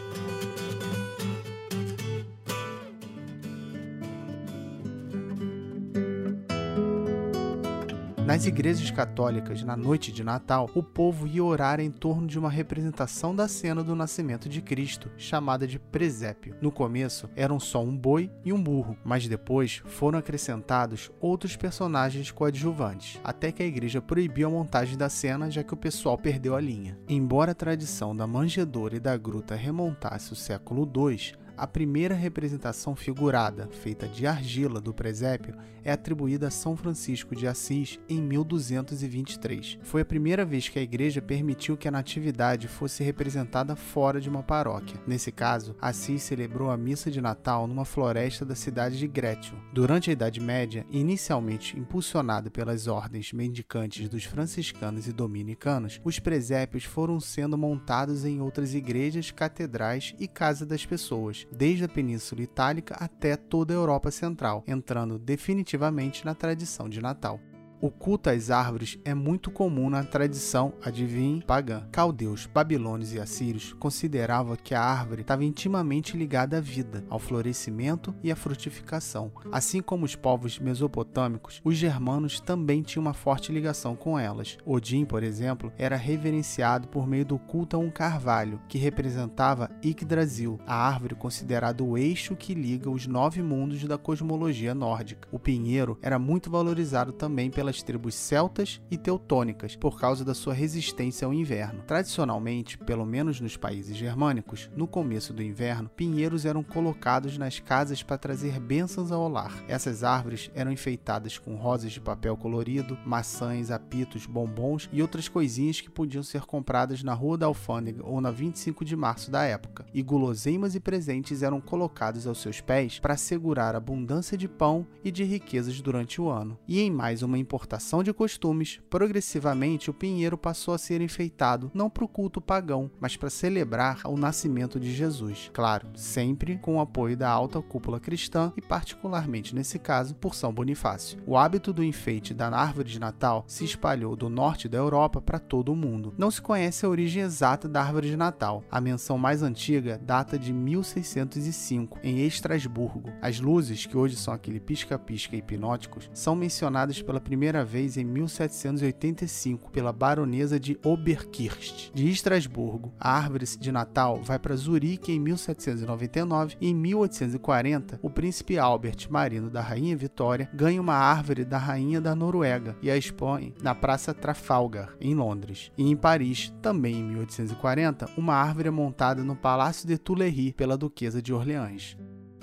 Nas 8.25 8.47
igrejas 8.47 8.89
católicas, 8.89 9.61
na 9.61 9.77
noite 9.77 10.11
de 10.11 10.23
Natal, 10.23 10.67
o 10.73 10.81
povo 10.81 11.27
ia 11.27 11.43
orar 11.43 11.79
em 11.79 11.91
torno 11.91 12.25
de 12.25 12.39
uma 12.39 12.49
representação 12.49 13.35
da 13.35 13.47
cena 13.47 13.83
do 13.83 13.95
nascimento 13.95 14.49
de 14.49 14.63
Cristo, 14.63 15.11
chamada 15.15 15.67
de 15.67 15.77
presépio. 15.77 16.55
No 16.59 16.71
começo, 16.71 17.29
eram 17.35 17.59
só 17.59 17.83
um 17.83 17.95
boi 17.95 18.31
e 18.43 18.51
um 18.51 18.61
burro, 18.61 18.97
mas 19.05 19.27
depois 19.27 19.83
foram 19.85 20.17
acrescentados 20.17 21.11
outros 21.21 21.55
personagens 21.55 22.31
coadjuvantes, 22.31 23.21
até 23.23 23.51
que 23.51 23.61
a 23.61 23.67
igreja 23.67 24.01
proibiu 24.01 24.47
a 24.47 24.51
montagem 24.51 24.97
da 24.97 25.07
cena, 25.07 25.51
já 25.51 25.63
que 25.63 25.75
o 25.75 25.77
pessoal 25.77 26.17
perdeu 26.17 26.55
a 26.55 26.61
linha. 26.61 26.97
Embora 27.07 27.51
a 27.51 27.55
tradição 27.55 28.15
da 28.15 28.25
manjedoura 28.25 28.95
e 28.95 28.99
da 28.99 29.15
gruta 29.15 29.53
remontasse 29.53 30.33
o 30.33 30.35
século 30.35 30.91
II, 30.97 31.44
a 31.57 31.65
primeira 31.65 32.13
representação 32.13 32.95
figurada, 32.95 33.67
feita 33.69 34.07
de 34.07 34.27
argila 34.27 34.81
do 34.81 34.93
presépio, 34.93 35.55
é 35.83 35.91
atribuída 35.91 36.47
a 36.47 36.51
São 36.51 36.75
Francisco 36.75 37.35
de 37.35 37.47
Assis 37.47 37.99
em 38.09 38.21
1223. 38.21 39.77
Foi 39.83 40.01
a 40.01 40.05
primeira 40.05 40.43
vez 40.43 40.67
que 40.67 40.79
a 40.79 40.81
igreja 40.81 41.21
permitiu 41.21 41.77
que 41.77 41.87
a 41.87 41.91
natividade 41.91 42.67
fosse 42.67 43.03
representada 43.03 43.75
fora 43.75 44.19
de 44.19 44.27
uma 44.27 44.41
paróquia. 44.41 44.99
Nesse 45.05 45.31
caso, 45.31 45.75
Assis 45.79 46.23
celebrou 46.23 46.71
a 46.71 46.77
missa 46.77 47.11
de 47.11 47.21
Natal 47.21 47.67
numa 47.67 47.85
floresta 47.85 48.43
da 48.43 48.55
cidade 48.55 48.97
de 48.97 49.07
Grétio. 49.07 49.55
Durante 49.71 50.09
a 50.09 50.13
Idade 50.13 50.41
Média, 50.41 50.85
inicialmente 50.89 51.77
impulsionada 51.77 52.49
pelas 52.49 52.87
ordens 52.87 53.31
mendicantes 53.31 54.09
dos 54.09 54.23
franciscanos 54.23 55.07
e 55.07 55.13
dominicanos, 55.13 56.01
os 56.03 56.17
presépios 56.19 56.83
foram 56.83 57.19
sendo 57.19 57.57
montados 57.57 58.25
em 58.25 58.41
outras 58.41 58.73
igrejas, 58.73 59.29
catedrais 59.29 60.15
e 60.19 60.27
casas 60.27 60.67
das 60.67 60.85
pessoas 60.85 61.44
desde 61.51 61.85
a 61.85 61.89
Península 61.89 62.41
Itálica 62.41 62.95
até 62.99 63.35
toda 63.35 63.73
a 63.73 63.75
Europa 63.75 64.11
Central, 64.11 64.63
entrando 64.67 65.17
definitivamente 65.17 66.25
na 66.25 66.35
tradição 66.35 66.87
de 66.89 67.01
Natal. 67.01 67.39
O 67.81 67.91
culto 67.91 68.29
às 68.29 68.49
árvores 68.49 68.97
é 69.03 69.13
muito 69.13 69.51
comum 69.51 69.89
na 69.89 70.03
tradição, 70.03 70.73
adivinhe, 70.81 71.43
pagã. 71.43 71.85
Caldeus, 71.91 72.47
babilônios 72.51 73.13
e 73.13 73.19
assírios 73.19 73.73
consideravam 73.73 74.55
que 74.55 74.73
a 74.73 74.81
árvore 74.81 75.21
estava 75.21 75.43
intimamente 75.43 76.15
ligada 76.15 76.57
à 76.57 76.61
vida, 76.61 77.03
ao 77.09 77.19
florescimento 77.19 78.15
e 78.23 78.31
à 78.31 78.35
frutificação. 78.35 79.31
Assim 79.51 79.81
como 79.81 80.05
os 80.05 80.15
povos 80.15 80.57
mesopotâmicos, 80.57 81.61
os 81.63 81.75
germanos 81.75 82.39
também 82.39 82.81
tinham 82.81 83.03
uma 83.03 83.13
forte 83.13 83.51
ligação 83.51 83.95
com 83.95 84.17
elas. 84.17 84.57
Odin, 84.65 85.03
por 85.03 85.21
exemplo, 85.21 85.71
era 85.77 85.97
reverenciado 85.97 86.87
por 86.87 87.05
meio 87.05 87.25
do 87.25 87.37
culto 87.37 87.75
a 87.75 87.79
um 87.79 87.91
carvalho, 87.91 88.59
que 88.69 88.77
representava 88.77 89.69
Yggdrasil, 89.83 90.59
a 90.65 90.75
árvore 90.75 91.13
considerada 91.13 91.83
o 91.83 91.97
eixo 91.97 92.35
que 92.35 92.53
liga 92.53 92.89
os 92.89 93.05
nove 93.05 93.43
mundos 93.43 93.83
da 93.83 93.97
cosmologia 93.97 94.73
nórdica. 94.73 95.27
O 95.31 95.37
pinheiro 95.37 95.99
era 96.01 96.17
muito 96.17 96.49
valorizado 96.49 97.11
também 97.11 97.51
pela 97.51 97.64
pelas 97.65 97.81
tribos 97.81 98.13
celtas 98.13 98.79
e 98.91 98.97
teutônicas 98.97 99.75
por 99.75 99.99
causa 99.99 100.23
da 100.23 100.35
sua 100.35 100.53
resistência 100.53 101.25
ao 101.25 101.33
inverno. 101.33 101.81
Tradicionalmente, 101.87 102.77
pelo 102.77 103.07
menos 103.07 103.41
nos 103.41 103.57
países 103.57 103.97
germânicos, 103.97 104.69
no 104.75 104.85
começo 104.85 105.33
do 105.33 105.41
inverno, 105.41 105.89
pinheiros 105.89 106.45
eram 106.45 106.61
colocados 106.61 107.39
nas 107.39 107.59
casas 107.59 108.03
para 108.03 108.19
trazer 108.19 108.59
bênçãos 108.59 109.11
ao 109.11 109.27
lar. 109.27 109.51
Essas 109.67 110.03
árvores 110.03 110.51
eram 110.53 110.71
enfeitadas 110.71 111.39
com 111.39 111.55
rosas 111.55 111.91
de 111.91 111.99
papel 111.99 112.37
colorido, 112.37 112.99
maçãs, 113.03 113.71
apitos, 113.71 114.27
bombons 114.27 114.87
e 114.93 115.01
outras 115.01 115.27
coisinhas 115.27 115.81
que 115.81 115.89
podiam 115.89 116.21
ser 116.21 116.41
compradas 116.41 117.01
na 117.01 117.15
Rua 117.15 117.35
da 117.35 117.47
Alfândega 117.47 118.05
ou 118.05 118.21
na 118.21 118.29
25 118.29 118.85
de 118.85 118.95
março 118.95 119.31
da 119.31 119.43
época. 119.43 119.87
E 119.91 120.03
guloseimas 120.03 120.75
e 120.75 120.79
presentes 120.79 121.41
eram 121.41 121.59
colocados 121.59 122.27
aos 122.27 122.39
seus 122.43 122.61
pés 122.61 122.99
para 122.99 123.15
assegurar 123.15 123.75
abundância 123.75 124.37
de 124.37 124.47
pão 124.47 124.85
e 125.03 125.09
de 125.09 125.23
riquezas 125.23 125.81
durante 125.81 126.21
o 126.21 126.29
ano. 126.29 126.59
E 126.67 126.79
em 126.79 126.91
mais 126.91 127.23
uma 127.23 127.39
importação 127.55 128.03
de 128.03 128.11
costumes, 128.11 128.81
progressivamente 128.89 129.89
o 129.89 129.93
pinheiro 129.93 130.37
passou 130.37 130.73
a 130.73 130.77
ser 130.77 130.99
enfeitado 130.99 131.71
não 131.73 131.89
para 131.89 132.03
o 132.03 132.07
culto 132.07 132.41
pagão, 132.41 132.91
mas 132.99 133.15
para 133.15 133.29
celebrar 133.29 134.01
o 134.03 134.17
nascimento 134.17 134.77
de 134.77 134.93
Jesus. 134.93 135.49
Claro, 135.53 135.87
sempre 135.95 136.57
com 136.57 136.75
o 136.75 136.81
apoio 136.81 137.15
da 137.15 137.29
alta 137.29 137.61
cúpula 137.61 137.97
cristã 137.97 138.51
e, 138.57 138.61
particularmente 138.61 139.55
nesse 139.55 139.79
caso, 139.79 140.15
por 140.15 140.35
São 140.35 140.53
Bonifácio. 140.53 141.17
O 141.25 141.37
hábito 141.37 141.71
do 141.71 141.81
enfeite 141.81 142.33
da 142.33 142.49
árvore 142.49 142.89
de 142.89 142.99
Natal 142.99 143.45
se 143.47 143.63
espalhou 143.63 144.17
do 144.17 144.27
norte 144.27 144.67
da 144.67 144.77
Europa 144.77 145.21
para 145.21 145.39
todo 145.39 145.71
o 145.71 145.75
mundo. 145.77 146.13
Não 146.17 146.29
se 146.29 146.41
conhece 146.41 146.85
a 146.85 146.89
origem 146.89 147.23
exata 147.23 147.69
da 147.69 147.81
árvore 147.81 148.09
de 148.09 148.17
Natal. 148.17 148.65
A 148.69 148.81
menção 148.81 149.17
mais 149.17 149.41
antiga 149.41 149.97
data 149.97 150.37
de 150.37 150.51
1605, 150.51 151.99
em 152.03 152.19
Estrasburgo. 152.25 153.13
As 153.21 153.39
luzes, 153.39 153.85
que 153.85 153.95
hoje 153.95 154.17
são 154.17 154.33
aquele 154.33 154.59
pisca-pisca 154.59 155.37
hipnóticos, 155.37 156.09
são 156.13 156.35
mencionadas 156.35 157.01
pela 157.01 157.21
primeira 157.21 157.44
primeira 157.45 157.63
vez 157.63 157.95
em 157.95 158.03
1785 158.03 159.69
pela 159.69 159.93
baronesa 159.93 160.59
de 160.59 160.79
Oberkirch. 160.83 161.91
De 161.93 162.09
Estrasburgo, 162.09 162.91
a 162.99 163.15
árvore 163.15 163.45
de 163.45 163.71
Natal 163.71 164.19
vai 164.23 164.39
para 164.39 164.55
Zurique 164.55 165.11
em 165.11 165.19
1799 165.19 166.57
e 166.59 166.69
em 166.69 166.73
1840 166.73 167.99
o 168.01 168.09
príncipe 168.09 168.57
Albert, 168.57 169.07
marido 169.11 169.51
da 169.51 169.61
rainha 169.61 169.95
Vitória, 169.95 170.49
ganha 170.55 170.81
uma 170.81 170.95
árvore 170.95 171.45
da 171.45 171.59
rainha 171.59 172.01
da 172.01 172.15
Noruega 172.15 172.75
e 172.81 172.89
a 172.89 172.97
expõe 172.97 173.53
na 173.61 173.75
Praça 173.75 174.11
Trafalgar, 174.11 174.95
em 174.99 175.13
Londres. 175.13 175.71
E 175.77 175.83
em 175.83 175.95
Paris, 175.95 176.51
também 176.63 176.95
em 176.95 177.03
1840, 177.03 178.09
uma 178.17 178.33
árvore 178.33 178.69
é 178.69 178.71
montada 178.71 179.23
no 179.23 179.35
Palácio 179.35 179.87
de 179.87 179.99
Tuileries 179.99 180.53
pela 180.53 180.75
duquesa 180.75 181.21
de 181.21 181.31
Orleans. 181.31 181.95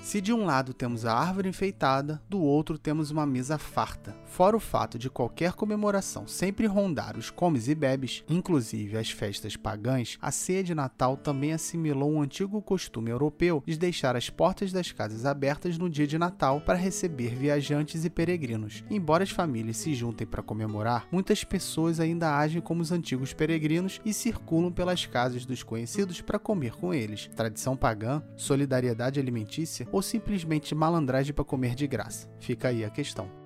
Se 0.03 0.19
de 0.19 0.33
um 0.33 0.43
lado 0.43 0.73
temos 0.73 1.05
a 1.05 1.13
árvore 1.13 1.47
enfeitada, 1.47 2.21
do 2.29 2.41
outro 2.41 2.77
temos 2.77 3.09
uma 3.09 3.25
mesa 3.25 3.57
farta. 3.57 4.13
Fora 4.25 4.57
o 4.57 4.59
fato 4.59 4.99
de 4.99 5.09
qualquer 5.09 5.53
comemoração 5.53 6.27
sempre 6.27 6.67
rondar 6.67 7.17
os 7.17 7.29
comes 7.29 7.69
e 7.69 7.73
bebes, 7.73 8.21
inclusive 8.27 8.97
as 8.97 9.09
festas 9.09 9.55
pagãs, 9.55 10.17
a 10.21 10.29
ceia 10.29 10.61
de 10.61 10.75
Natal 10.75 11.15
também 11.15 11.53
assimilou 11.53 12.11
um 12.11 12.21
antigo 12.21 12.61
costume 12.61 13.11
europeu 13.11 13.63
de 13.65 13.77
deixar 13.77 14.13
as 14.17 14.29
portas 14.29 14.73
das 14.73 14.91
casas 14.91 15.25
abertas 15.25 15.77
no 15.77 15.89
dia 15.89 16.05
de 16.05 16.17
Natal 16.17 16.59
para 16.59 16.77
receber 16.77 17.33
viajantes 17.33 18.03
e 18.03 18.09
peregrinos. 18.09 18.83
Embora 18.91 19.23
as 19.23 19.29
famílias 19.29 19.77
se 19.77 19.93
juntem 19.93 20.27
para 20.27 20.43
comemorar, 20.43 21.07
muitas 21.13 21.45
pessoas 21.45 22.01
ainda 22.01 22.37
agem 22.37 22.61
como 22.61 22.81
os 22.81 22.91
antigos 22.91 23.31
peregrinos 23.31 24.01
e 24.03 24.13
circulam 24.13 24.69
pelas 24.69 25.05
casas 25.05 25.45
dos 25.45 25.63
conhecidos 25.63 26.19
para 26.19 26.37
comer 26.37 26.73
com 26.73 26.93
eles. 26.93 27.29
Tradição 27.33 27.77
pagã, 27.77 28.21
solidariedade 28.35 29.17
alimentícia 29.17 29.87
ou 29.93 30.01
simplesmente 30.01 30.73
malandragem 30.73 31.33
para 31.33 31.45
comer 31.45 31.75
de 31.75 31.87
graça? 31.87 32.27
Fica 32.39 32.69
aí 32.69 32.83
a 32.83 32.89
questão. 32.89 33.42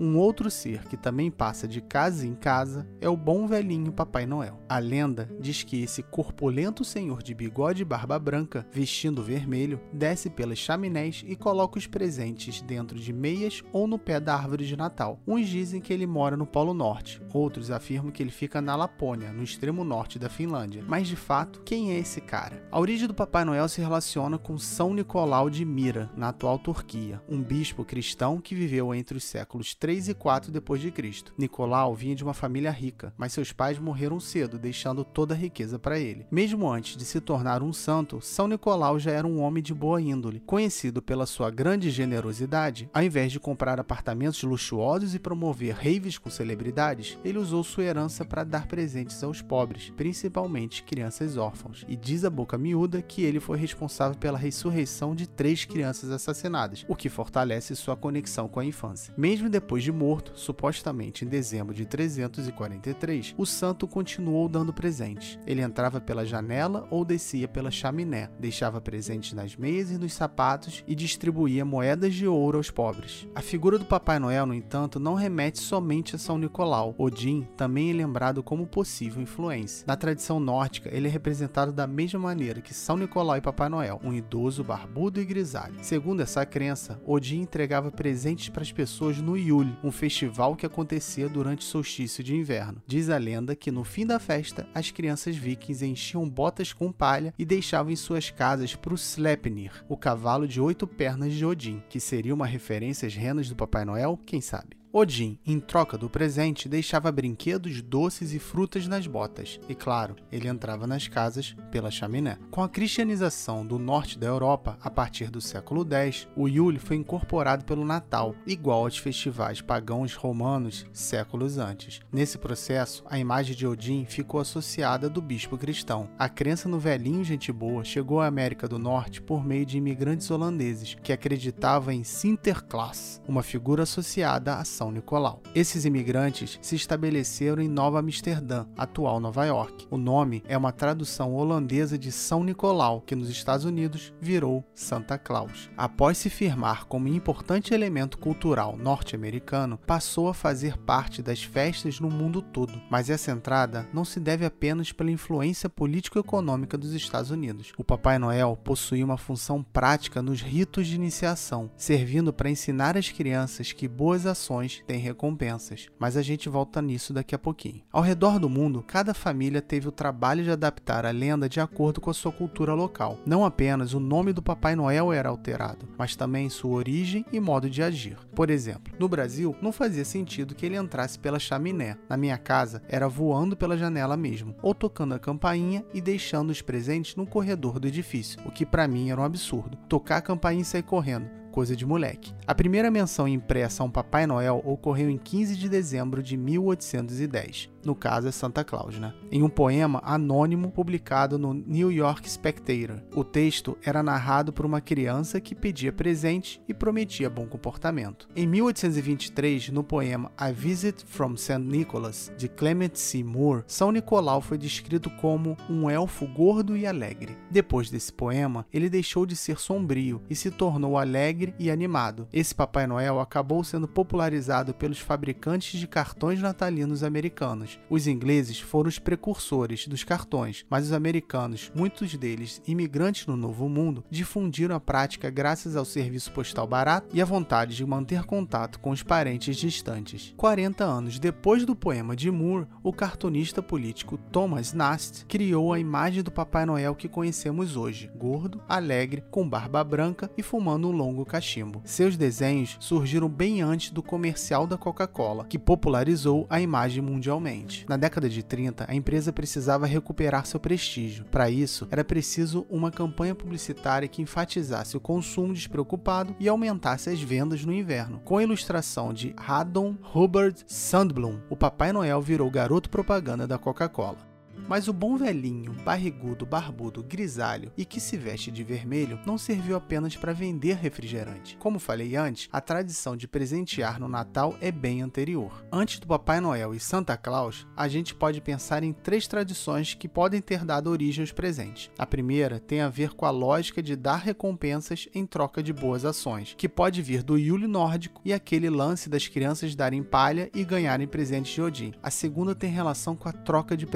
Um 0.00 0.16
outro 0.16 0.50
ser 0.50 0.84
que 0.84 0.96
também 0.96 1.30
passa 1.30 1.68
de 1.68 1.80
casa 1.80 2.26
em 2.26 2.34
casa 2.34 2.88
é 3.00 3.08
o 3.08 3.16
bom 3.16 3.46
velhinho 3.46 3.92
Papai 3.92 4.26
Noel. 4.26 4.58
A 4.68 4.78
lenda 4.78 5.30
diz 5.38 5.62
que 5.62 5.82
esse 5.82 6.02
corpulento 6.02 6.84
senhor 6.84 7.22
de 7.22 7.34
bigode 7.34 7.82
e 7.82 7.84
barba 7.84 8.18
branca, 8.18 8.66
vestindo 8.72 9.22
vermelho, 9.22 9.80
desce 9.92 10.30
pelas 10.30 10.58
chaminés 10.58 11.22
e 11.26 11.36
coloca 11.36 11.78
os 11.78 11.86
presentes 11.86 12.62
dentro 12.62 12.98
de 12.98 13.12
meias 13.12 13.62
ou 13.72 13.86
no 13.86 13.98
pé 13.98 14.18
da 14.18 14.34
árvore 14.34 14.66
de 14.66 14.76
Natal. 14.76 15.20
Uns 15.26 15.48
dizem 15.48 15.80
que 15.80 15.92
ele 15.92 16.06
mora 16.06 16.36
no 16.36 16.46
Polo 16.46 16.74
Norte, 16.74 17.20
outros 17.32 17.70
afirmam 17.70 18.10
que 18.10 18.22
ele 18.22 18.30
fica 18.30 18.60
na 18.60 18.74
Lapônia, 18.74 19.32
no 19.32 19.42
extremo 19.42 19.84
norte 19.84 20.18
da 20.18 20.28
Finlândia. 20.28 20.84
Mas 20.86 21.06
de 21.06 21.16
fato, 21.16 21.60
quem 21.64 21.92
é 21.92 21.98
esse 21.98 22.20
cara? 22.20 22.66
A 22.70 22.80
origem 22.80 23.06
do 23.06 23.14
Papai 23.14 23.44
Noel 23.44 23.68
se 23.68 23.80
relaciona 23.80 24.38
com 24.38 24.56
São 24.58 24.94
Nicolau 24.94 25.50
de 25.50 25.64
Mira, 25.64 26.10
na 26.16 26.30
atual 26.30 26.58
Turquia, 26.58 27.20
um 27.28 27.42
bispo 27.42 27.84
cristão 27.84 28.40
que 28.40 28.54
viveu 28.54 28.94
entre 28.94 29.16
os 29.16 29.24
séculos 29.24 29.74
3 29.74 29.91
e 29.92 30.14
4 30.14 30.50
depois 30.50 30.80
de 30.80 30.90
Cristo. 30.90 31.32
Nicolau 31.36 31.94
vinha 31.94 32.14
de 32.14 32.24
uma 32.24 32.34
família 32.34 32.70
rica, 32.70 33.12
mas 33.16 33.32
seus 33.32 33.52
pais 33.52 33.78
morreram 33.78 34.18
cedo, 34.20 34.58
deixando 34.58 35.04
toda 35.04 35.34
a 35.34 35.36
riqueza 35.36 35.78
para 35.78 35.98
ele. 35.98 36.26
Mesmo 36.30 36.70
antes 36.70 36.96
de 36.96 37.04
se 37.04 37.20
tornar 37.20 37.62
um 37.62 37.72
santo, 37.72 38.20
São 38.20 38.48
Nicolau 38.48 38.98
já 38.98 39.10
era 39.10 39.26
um 39.26 39.40
homem 39.40 39.62
de 39.62 39.74
boa 39.74 40.00
índole, 40.00 40.40
conhecido 40.46 41.00
pela 41.02 41.26
sua 41.26 41.50
grande 41.50 41.90
generosidade. 41.90 42.88
Ao 42.92 43.02
invés 43.02 43.32
de 43.32 43.40
comprar 43.40 43.78
apartamentos 43.78 44.42
luxuosos 44.42 45.14
e 45.14 45.18
promover 45.18 45.74
raves 45.74 46.18
com 46.18 46.30
celebridades, 46.30 47.18
ele 47.24 47.38
usou 47.38 47.62
sua 47.62 47.84
herança 47.84 48.24
para 48.24 48.44
dar 48.44 48.66
presentes 48.66 49.22
aos 49.22 49.40
pobres, 49.42 49.92
principalmente 49.96 50.82
crianças 50.82 51.36
órfãos. 51.36 51.84
E 51.88 51.96
diz 51.96 52.24
a 52.24 52.30
boca 52.30 52.58
miúda 52.58 53.02
que 53.02 53.22
ele 53.22 53.40
foi 53.40 53.58
responsável 53.58 54.18
pela 54.18 54.38
ressurreição 54.38 55.14
de 55.14 55.28
três 55.28 55.64
crianças 55.64 56.10
assassinadas, 56.10 56.84
o 56.88 56.96
que 56.96 57.08
fortalece 57.08 57.74
sua 57.74 57.96
conexão 57.96 58.48
com 58.48 58.60
a 58.60 58.64
infância. 58.64 59.14
Mesmo 59.16 59.48
depois 59.48 59.71
depois 59.72 59.84
de 59.84 59.90
morto, 59.90 60.32
supostamente 60.34 61.24
em 61.24 61.28
dezembro 61.28 61.72
de 61.72 61.86
343, 61.86 63.34
o 63.38 63.46
santo 63.46 63.88
continuou 63.88 64.46
dando 64.46 64.70
presentes. 64.70 65.38
Ele 65.46 65.62
entrava 65.62 65.98
pela 65.98 66.26
janela 66.26 66.86
ou 66.90 67.06
descia 67.06 67.48
pela 67.48 67.70
chaminé, 67.70 68.28
deixava 68.38 68.82
presentes 68.82 69.32
nas 69.32 69.56
meias 69.56 69.90
e 69.90 69.96
nos 69.96 70.12
sapatos 70.12 70.84
e 70.86 70.94
distribuía 70.94 71.64
moedas 71.64 72.12
de 72.12 72.26
ouro 72.26 72.58
aos 72.58 72.70
pobres. 72.70 73.26
A 73.34 73.40
figura 73.40 73.78
do 73.78 73.86
Papai 73.86 74.18
Noel, 74.18 74.44
no 74.44 74.52
entanto, 74.52 75.00
não 75.00 75.14
remete 75.14 75.58
somente 75.58 76.16
a 76.16 76.18
São 76.18 76.36
Nicolau. 76.36 76.94
Odin 76.98 77.48
também 77.56 77.92
é 77.92 77.94
lembrado 77.94 78.42
como 78.42 78.66
possível 78.66 79.22
influência. 79.22 79.86
Na 79.86 79.96
tradição 79.96 80.38
nórdica, 80.38 80.94
ele 80.94 81.08
é 81.08 81.10
representado 81.10 81.72
da 81.72 81.86
mesma 81.86 82.20
maneira 82.20 82.60
que 82.60 82.74
São 82.74 82.98
Nicolau 82.98 83.38
e 83.38 83.40
Papai 83.40 83.70
Noel, 83.70 83.98
um 84.04 84.12
idoso 84.12 84.62
barbudo 84.62 85.18
e 85.18 85.24
grisalho. 85.24 85.76
Segundo 85.80 86.20
essa 86.20 86.44
crença, 86.44 87.00
Odin 87.06 87.40
entregava 87.40 87.90
presentes 87.90 88.50
para 88.50 88.60
as 88.60 88.70
pessoas 88.70 89.16
no 89.16 89.34
Yule 89.34 89.61
um 89.82 89.90
festival 89.90 90.56
que 90.56 90.66
acontecia 90.66 91.28
durante 91.28 91.60
o 91.60 91.64
solstício 91.64 92.22
de 92.22 92.34
inverno. 92.34 92.82
Diz 92.86 93.08
a 93.08 93.18
lenda 93.18 93.54
que 93.54 93.70
no 93.70 93.84
fim 93.84 94.06
da 94.06 94.18
festa, 94.18 94.68
as 94.74 94.90
crianças 94.90 95.36
vikings 95.36 95.84
enchiam 95.84 96.28
botas 96.28 96.72
com 96.72 96.92
palha 96.92 97.32
e 97.38 97.44
deixavam 97.44 97.92
em 97.92 97.96
suas 97.96 98.30
casas 98.30 98.74
para 98.74 98.92
o 98.92 98.96
Sleipnir, 98.96 99.84
o 99.88 99.96
cavalo 99.96 100.46
de 100.46 100.60
oito 100.60 100.86
pernas 100.86 101.32
de 101.32 101.44
Odin, 101.44 101.82
que 101.88 102.00
seria 102.00 102.34
uma 102.34 102.46
referência 102.46 103.06
às 103.06 103.14
renas 103.14 103.48
do 103.48 103.56
Papai 103.56 103.84
Noel, 103.84 104.18
quem 104.26 104.40
sabe. 104.40 104.81
Odin, 104.94 105.38
em 105.46 105.58
troca 105.58 105.96
do 105.96 106.10
presente, 106.10 106.68
deixava 106.68 107.10
brinquedos, 107.10 107.80
doces 107.80 108.34
e 108.34 108.38
frutas 108.38 108.86
nas 108.86 109.06
botas, 109.06 109.58
e 109.66 109.74
claro, 109.74 110.14
ele 110.30 110.46
entrava 110.46 110.86
nas 110.86 111.08
casas 111.08 111.56
pela 111.70 111.90
chaminé. 111.90 112.36
Com 112.50 112.62
a 112.62 112.68
cristianização 112.68 113.66
do 113.66 113.78
norte 113.78 114.18
da 114.18 114.26
Europa, 114.26 114.76
a 114.82 114.90
partir 114.90 115.30
do 115.30 115.40
século 115.40 115.82
X, 115.90 116.28
o 116.36 116.46
Yule 116.46 116.78
foi 116.78 116.96
incorporado 116.96 117.64
pelo 117.64 117.86
Natal, 117.86 118.34
igual 118.46 118.84
aos 118.84 118.98
festivais 118.98 119.62
pagãos 119.62 120.14
romanos 120.14 120.84
séculos 120.92 121.56
antes. 121.56 122.00
Nesse 122.12 122.36
processo, 122.36 123.02
a 123.08 123.18
imagem 123.18 123.56
de 123.56 123.66
Odin 123.66 124.04
ficou 124.04 124.40
associada 124.40 125.08
do 125.08 125.22
bispo 125.22 125.56
cristão. 125.56 126.10
A 126.18 126.28
crença 126.28 126.68
no 126.68 126.78
velhinho 126.78 127.24
gente 127.24 127.50
boa 127.50 127.82
chegou 127.82 128.20
à 128.20 128.26
América 128.26 128.68
do 128.68 128.78
Norte 128.78 129.22
por 129.22 129.42
meio 129.42 129.64
de 129.64 129.78
imigrantes 129.78 130.30
holandeses, 130.30 130.98
que 131.02 131.14
acreditavam 131.14 131.94
em 131.94 132.04
Sinterklaas, 132.04 133.22
uma 133.26 133.42
figura 133.42 133.84
associada 133.84 134.56
a 134.56 134.64
são 134.82 134.90
Nicolau. 134.90 135.40
Esses 135.54 135.84
imigrantes 135.84 136.58
se 136.60 136.74
estabeleceram 136.74 137.62
em 137.62 137.68
Nova 137.68 138.00
Amsterdã, 138.00 138.66
atual 138.76 139.20
Nova 139.20 139.44
York. 139.44 139.86
O 139.88 139.96
nome 139.96 140.42
é 140.48 140.58
uma 140.58 140.72
tradução 140.72 141.34
holandesa 141.34 141.96
de 141.96 142.10
São 142.10 142.42
Nicolau, 142.42 143.00
que 143.02 143.14
nos 143.14 143.30
Estados 143.30 143.64
Unidos 143.64 144.12
virou 144.20 144.64
Santa 144.74 145.16
Claus. 145.16 145.70
Após 145.76 146.18
se 146.18 146.28
firmar 146.28 146.86
como 146.86 147.06
importante 147.06 147.72
elemento 147.72 148.18
cultural 148.18 148.76
norte-americano, 148.76 149.78
passou 149.86 150.28
a 150.28 150.34
fazer 150.34 150.76
parte 150.78 151.22
das 151.22 151.44
festas 151.44 152.00
no 152.00 152.10
mundo 152.10 152.42
todo. 152.42 152.80
Mas 152.90 153.08
essa 153.08 153.30
entrada 153.30 153.88
não 153.92 154.04
se 154.04 154.18
deve 154.18 154.44
apenas 154.44 154.90
pela 154.90 155.12
influência 155.12 155.68
político-econômica 155.68 156.76
dos 156.76 156.92
Estados 156.92 157.30
Unidos. 157.30 157.72
O 157.78 157.84
Papai 157.84 158.18
Noel 158.18 158.58
possuía 158.64 159.04
uma 159.04 159.16
função 159.16 159.62
prática 159.62 160.20
nos 160.20 160.40
ritos 160.40 160.88
de 160.88 160.96
iniciação, 160.96 161.70
servindo 161.76 162.32
para 162.32 162.50
ensinar 162.50 162.96
as 162.96 163.10
crianças 163.10 163.70
que 163.70 163.86
boas 163.86 164.26
ações 164.26 164.71
tem 164.86 164.98
recompensas, 164.98 165.88
mas 165.98 166.16
a 166.16 166.22
gente 166.22 166.48
volta 166.48 166.80
nisso 166.80 167.12
daqui 167.12 167.34
a 167.34 167.38
pouquinho. 167.38 167.82
Ao 167.92 168.02
redor 168.02 168.38
do 168.38 168.48
mundo, 168.48 168.84
cada 168.86 169.12
família 169.12 169.60
teve 169.60 169.88
o 169.88 169.92
trabalho 169.92 170.44
de 170.44 170.50
adaptar 170.50 171.04
a 171.04 171.10
lenda 171.10 171.48
de 171.48 171.60
acordo 171.60 172.00
com 172.00 172.10
a 172.10 172.14
sua 172.14 172.32
cultura 172.32 172.74
local. 172.74 173.18
Não 173.26 173.44
apenas 173.44 173.94
o 173.94 174.00
nome 174.00 174.32
do 174.32 174.42
Papai 174.42 174.74
Noel 174.74 175.12
era 175.12 175.28
alterado, 175.28 175.88
mas 175.98 176.16
também 176.16 176.48
sua 176.48 176.72
origem 176.72 177.24
e 177.32 177.40
modo 177.40 177.68
de 177.68 177.82
agir. 177.82 178.16
Por 178.34 178.50
exemplo, 178.50 178.94
no 178.98 179.08
Brasil, 179.08 179.56
não 179.60 179.72
fazia 179.72 180.04
sentido 180.04 180.54
que 180.54 180.64
ele 180.64 180.76
entrasse 180.76 181.18
pela 181.18 181.38
chaminé. 181.38 181.96
Na 182.08 182.16
minha 182.16 182.38
casa, 182.38 182.82
era 182.88 183.08
voando 183.08 183.56
pela 183.56 183.76
janela 183.76 184.16
mesmo, 184.16 184.54
ou 184.62 184.74
tocando 184.74 185.14
a 185.14 185.18
campainha 185.18 185.84
e 185.92 186.00
deixando 186.00 186.50
os 186.50 186.62
presentes 186.62 187.16
no 187.16 187.26
corredor 187.26 187.78
do 187.78 187.88
edifício, 187.88 188.40
o 188.46 188.50
que 188.50 188.64
para 188.64 188.88
mim 188.88 189.10
era 189.10 189.20
um 189.20 189.24
absurdo. 189.24 189.76
Tocar 189.88 190.18
a 190.18 190.22
campainha 190.22 190.62
e 190.62 190.64
sair 190.64 190.82
correndo 190.82 191.41
coisa 191.52 191.76
de 191.76 191.86
moleque. 191.86 192.34
A 192.46 192.54
primeira 192.54 192.90
menção 192.90 193.28
impressa 193.28 193.82
a 193.82 193.86
um 193.86 193.90
Papai 193.90 194.26
Noel 194.26 194.60
ocorreu 194.64 195.08
em 195.08 195.18
15 195.18 195.54
de 195.54 195.68
dezembro 195.68 196.22
de 196.22 196.36
1810 196.36 197.71
no 197.84 197.94
caso 197.94 198.28
é 198.28 198.32
Santa 198.32 198.64
Claus, 198.64 198.98
né? 198.98 199.12
Em 199.30 199.42
um 199.42 199.48
poema 199.48 200.00
anônimo 200.04 200.70
publicado 200.70 201.38
no 201.38 201.52
New 201.54 201.90
York 201.90 202.28
Spectator. 202.28 203.02
O 203.14 203.24
texto 203.24 203.76
era 203.82 204.02
narrado 204.02 204.52
por 204.52 204.64
uma 204.64 204.80
criança 204.80 205.40
que 205.40 205.54
pedia 205.54 205.92
presente 205.92 206.60
e 206.68 206.74
prometia 206.74 207.28
bom 207.28 207.46
comportamento. 207.46 208.28
Em 208.34 208.46
1823, 208.46 209.70
no 209.70 209.82
poema 209.82 210.30
A 210.36 210.50
Visit 210.50 211.04
from 211.06 211.36
St. 211.36 211.58
Nicholas, 211.58 212.32
de 212.36 212.48
Clement 212.48 212.94
C. 212.94 213.22
Moore, 213.22 213.64
São 213.66 213.90
Nicolau 213.90 214.40
foi 214.40 214.58
descrito 214.58 215.10
como 215.10 215.56
um 215.68 215.90
elfo 215.90 216.26
gordo 216.26 216.76
e 216.76 216.86
alegre. 216.86 217.36
Depois 217.50 217.90
desse 217.90 218.12
poema, 218.12 218.66
ele 218.72 218.88
deixou 218.88 219.26
de 219.26 219.36
ser 219.36 219.58
sombrio 219.58 220.22
e 220.28 220.36
se 220.36 220.50
tornou 220.50 220.96
alegre 220.98 221.54
e 221.58 221.70
animado. 221.70 222.28
Esse 222.32 222.54
Papai 222.54 222.86
Noel 222.86 223.20
acabou 223.20 223.64
sendo 223.64 223.88
popularizado 223.88 224.74
pelos 224.74 224.98
fabricantes 224.98 225.78
de 225.78 225.86
cartões 225.86 226.40
natalinos 226.40 227.02
americanos 227.02 227.71
os 227.88 228.06
ingleses 228.06 228.60
foram 228.60 228.88
os 228.88 228.98
precursores 228.98 229.86
dos 229.86 230.04
cartões, 230.04 230.64
mas 230.68 230.86
os 230.86 230.92
americanos, 230.92 231.70
muitos 231.74 232.14
deles 232.14 232.60
imigrantes 232.66 233.26
no 233.26 233.36
Novo 233.36 233.68
Mundo, 233.68 234.04
difundiram 234.10 234.74
a 234.74 234.80
prática 234.80 235.30
graças 235.30 235.76
ao 235.76 235.84
serviço 235.84 236.32
postal 236.32 236.66
barato 236.66 237.08
e 237.12 237.20
à 237.20 237.24
vontade 237.24 237.76
de 237.76 237.84
manter 237.84 238.24
contato 238.24 238.78
com 238.80 238.90
os 238.90 239.02
parentes 239.02 239.56
distantes. 239.56 240.34
40 240.36 240.84
anos 240.84 241.18
depois 241.18 241.64
do 241.64 241.76
poema 241.76 242.16
de 242.16 242.30
Moore, 242.30 242.66
o 242.82 242.92
cartunista 242.92 243.62
político 243.62 244.18
Thomas 244.18 244.72
Nast 244.72 245.26
criou 245.26 245.72
a 245.72 245.78
imagem 245.78 246.22
do 246.22 246.30
Papai 246.30 246.66
Noel 246.66 246.94
que 246.94 247.08
conhecemos 247.08 247.76
hoje, 247.76 248.10
gordo, 248.16 248.60
alegre, 248.68 249.22
com 249.30 249.48
barba 249.48 249.82
branca 249.84 250.30
e 250.36 250.42
fumando 250.42 250.88
um 250.88 250.92
longo 250.92 251.24
cachimbo. 251.24 251.82
Seus 251.84 252.16
desenhos 252.16 252.76
surgiram 252.80 253.28
bem 253.28 253.62
antes 253.62 253.90
do 253.90 254.02
comercial 254.02 254.66
da 254.66 254.76
Coca-Cola, 254.76 255.46
que 255.46 255.58
popularizou 255.58 256.46
a 256.48 256.60
imagem 256.60 257.02
mundialmente. 257.02 257.61
Na 257.88 257.96
década 257.96 258.28
de 258.28 258.42
30, 258.42 258.86
a 258.88 258.94
empresa 258.94 259.32
precisava 259.32 259.86
recuperar 259.86 260.46
seu 260.46 260.58
prestígio. 260.58 261.24
Para 261.26 261.50
isso, 261.50 261.86
era 261.90 262.04
preciso 262.04 262.66
uma 262.68 262.90
campanha 262.90 263.34
publicitária 263.34 264.08
que 264.08 264.22
enfatizasse 264.22 264.96
o 264.96 265.00
consumo 265.00 265.54
despreocupado 265.54 266.34
e 266.38 266.48
aumentasse 266.48 267.10
as 267.10 267.20
vendas 267.20 267.64
no 267.64 267.72
inverno. 267.72 268.20
Com 268.24 268.38
a 268.38 268.42
ilustração 268.42 269.12
de 269.12 269.34
Haddon 269.36 269.96
Hubbard 270.14 270.64
Sandblom, 270.66 271.38
o 271.48 271.56
Papai 271.56 271.92
Noel 271.92 272.20
virou 272.20 272.50
garoto 272.50 272.90
propaganda 272.90 273.46
da 273.46 273.58
Coca-Cola. 273.58 274.31
Mas 274.68 274.88
o 274.88 274.92
bom 274.92 275.16
velhinho, 275.16 275.72
barrigudo, 275.84 276.46
barbudo, 276.46 277.02
grisalho 277.02 277.72
e 277.76 277.84
que 277.84 278.00
se 278.00 278.16
veste 278.16 278.50
de 278.50 278.64
vermelho 278.64 279.18
não 279.26 279.36
serviu 279.36 279.76
apenas 279.76 280.16
para 280.16 280.32
vender 280.32 280.76
refrigerante. 280.76 281.56
Como 281.58 281.78
falei 281.78 282.16
antes, 282.16 282.48
a 282.52 282.60
tradição 282.60 283.16
de 283.16 283.28
presentear 283.28 284.00
no 284.00 284.08
Natal 284.08 284.56
é 284.60 284.70
bem 284.70 285.02
anterior. 285.02 285.64
Antes 285.70 285.98
do 285.98 286.06
Papai 286.06 286.40
Noel 286.40 286.74
e 286.74 286.80
Santa 286.80 287.16
Claus, 287.16 287.66
a 287.76 287.88
gente 287.88 288.14
pode 288.14 288.40
pensar 288.40 288.82
em 288.82 288.92
três 288.92 289.26
tradições 289.26 289.94
que 289.94 290.08
podem 290.08 290.40
ter 290.40 290.64
dado 290.64 290.90
origem 290.90 291.22
aos 291.22 291.32
presentes. 291.32 291.90
A 291.98 292.06
primeira 292.06 292.58
tem 292.58 292.80
a 292.80 292.88
ver 292.88 293.14
com 293.14 293.26
a 293.26 293.30
lógica 293.30 293.82
de 293.82 293.96
dar 293.96 294.16
recompensas 294.16 295.08
em 295.14 295.26
troca 295.26 295.62
de 295.62 295.72
boas 295.72 296.04
ações, 296.04 296.54
que 296.56 296.68
pode 296.68 297.02
vir 297.02 297.22
do 297.22 297.36
Yule 297.36 297.66
nórdico 297.66 298.20
e 298.24 298.32
aquele 298.32 298.70
lance 298.70 299.08
das 299.08 299.28
crianças 299.28 299.74
darem 299.74 300.02
palha 300.02 300.50
e 300.54 300.64
ganharem 300.64 301.06
presentes 301.06 301.52
de 301.52 301.62
Odin. 301.62 301.92
A 302.02 302.10
segunda 302.10 302.54
tem 302.54 302.70
relação 302.70 303.16
com 303.16 303.28
a 303.28 303.32
troca 303.32 303.76
de 303.76 303.86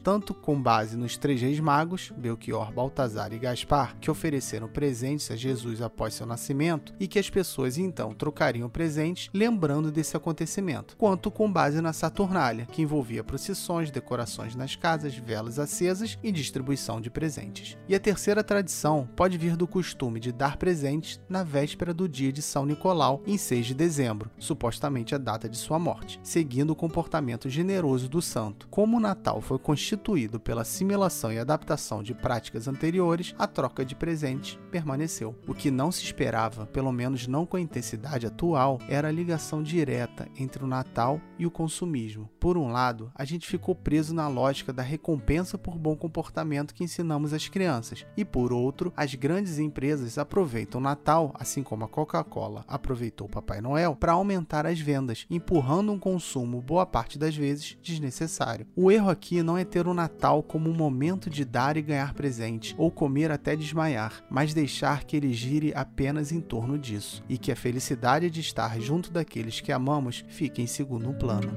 tanto 0.00 0.32
com 0.32 0.60
base 0.60 0.96
nos 0.96 1.16
três 1.16 1.40
reis 1.40 1.60
magos, 1.60 2.12
Belchior, 2.16 2.72
Baltazar 2.72 3.32
e 3.32 3.38
Gaspar, 3.38 3.96
que 4.00 4.10
ofereceram 4.10 4.68
presentes 4.68 5.30
a 5.30 5.36
Jesus 5.36 5.82
após 5.82 6.14
seu 6.14 6.26
nascimento 6.26 6.94
e 6.98 7.06
que 7.06 7.18
as 7.18 7.28
pessoas 7.28 7.76
então 7.76 8.14
trocariam 8.14 8.68
presentes 8.68 9.28
lembrando 9.34 9.90
desse 9.90 10.16
acontecimento, 10.16 10.96
quanto 10.96 11.30
com 11.30 11.50
base 11.50 11.80
na 11.80 11.92
Saturnália, 11.92 12.66
que 12.66 12.82
envolvia 12.82 13.24
procissões, 13.24 13.90
decorações 13.90 14.54
nas 14.54 14.76
casas, 14.76 15.14
velas 15.14 15.58
acesas 15.58 16.18
e 16.22 16.30
distribuição 16.30 17.00
de 17.00 17.10
presentes. 17.10 17.76
E 17.88 17.94
a 17.94 18.00
terceira 18.00 18.44
tradição 18.44 19.08
pode 19.16 19.36
vir 19.36 19.56
do 19.56 19.66
costume 19.66 20.20
de 20.20 20.32
dar 20.32 20.56
presentes 20.56 21.20
na 21.28 21.42
véspera 21.42 21.92
do 21.92 22.08
dia 22.08 22.32
de 22.32 22.42
São 22.42 22.64
Nicolau, 22.64 23.22
em 23.26 23.36
6 23.36 23.66
de 23.66 23.74
dezembro, 23.74 24.30
supostamente 24.38 25.14
a 25.14 25.18
data 25.18 25.48
de 25.48 25.56
sua 25.56 25.78
morte, 25.78 26.20
seguindo 26.22 26.70
o 26.70 26.76
comportamento 26.76 27.48
generoso 27.48 28.08
do 28.08 28.22
santo. 28.22 28.68
Como 28.68 28.96
o 28.96 29.00
Natal 29.00 29.40
foi 29.40 29.58
constituído 29.58 29.81
substituído 29.82 30.38
pela 30.38 30.62
assimilação 30.62 31.32
e 31.32 31.38
adaptação 31.38 32.02
de 32.02 32.14
práticas 32.14 32.68
anteriores, 32.68 33.34
a 33.36 33.46
troca 33.46 33.84
de 33.84 33.96
presentes 33.96 34.58
permaneceu. 34.70 35.34
O 35.46 35.54
que 35.54 35.70
não 35.70 35.90
se 35.90 36.04
esperava, 36.04 36.66
pelo 36.66 36.92
menos 36.92 37.26
não 37.26 37.44
com 37.44 37.56
a 37.56 37.60
intensidade 37.60 38.26
atual, 38.26 38.78
era 38.88 39.08
a 39.08 39.12
ligação 39.12 39.62
direta 39.62 40.28
entre 40.38 40.62
o 40.62 40.66
Natal 40.66 41.20
e 41.38 41.44
o 41.44 41.50
consumismo. 41.50 42.30
Por 42.38 42.56
um 42.56 42.70
lado, 42.70 43.10
a 43.14 43.24
gente 43.24 43.48
ficou 43.48 43.74
preso 43.74 44.14
na 44.14 44.28
lógica 44.28 44.72
da 44.72 44.82
recompensa 44.82 45.58
por 45.58 45.76
bom 45.76 45.96
comportamento 45.96 46.74
que 46.74 46.84
ensinamos 46.84 47.32
às 47.32 47.48
crianças, 47.48 48.06
e 48.16 48.24
por 48.24 48.52
outro, 48.52 48.92
as 48.96 49.14
grandes 49.14 49.58
empresas 49.58 50.16
aproveitam 50.16 50.80
o 50.80 50.84
Natal, 50.84 51.32
assim 51.34 51.62
como 51.62 51.84
a 51.84 51.88
Coca-Cola 51.88 52.64
aproveitou 52.68 53.26
o 53.26 53.30
Papai 53.30 53.60
Noel, 53.60 53.96
para 53.96 54.12
aumentar 54.12 54.64
as 54.64 54.78
vendas, 54.78 55.26
empurrando 55.28 55.92
um 55.92 55.98
consumo 55.98 56.60
boa 56.60 56.86
parte 56.86 57.18
das 57.18 57.36
vezes 57.36 57.76
desnecessário. 57.82 58.66
O 58.76 58.90
erro 58.90 59.10
aqui 59.10 59.42
não 59.42 59.58
é 59.58 59.64
ter 59.72 59.88
o 59.88 59.94
Natal 59.94 60.42
como 60.42 60.68
um 60.68 60.74
momento 60.74 61.30
de 61.30 61.46
dar 61.46 61.78
e 61.78 61.82
ganhar 61.82 62.12
presente, 62.12 62.74
ou 62.76 62.90
comer 62.90 63.30
até 63.30 63.56
desmaiar, 63.56 64.22
mas 64.28 64.52
deixar 64.52 65.04
que 65.04 65.16
ele 65.16 65.32
gire 65.32 65.72
apenas 65.74 66.30
em 66.30 66.42
torno 66.42 66.78
disso, 66.78 67.24
e 67.26 67.38
que 67.38 67.50
a 67.50 67.56
felicidade 67.56 68.28
de 68.28 68.40
estar 68.40 68.78
junto 68.78 69.10
daqueles 69.10 69.60
que 69.60 69.72
amamos 69.72 70.22
fique 70.28 70.60
em 70.60 70.66
segundo 70.66 71.14
plano. 71.14 71.50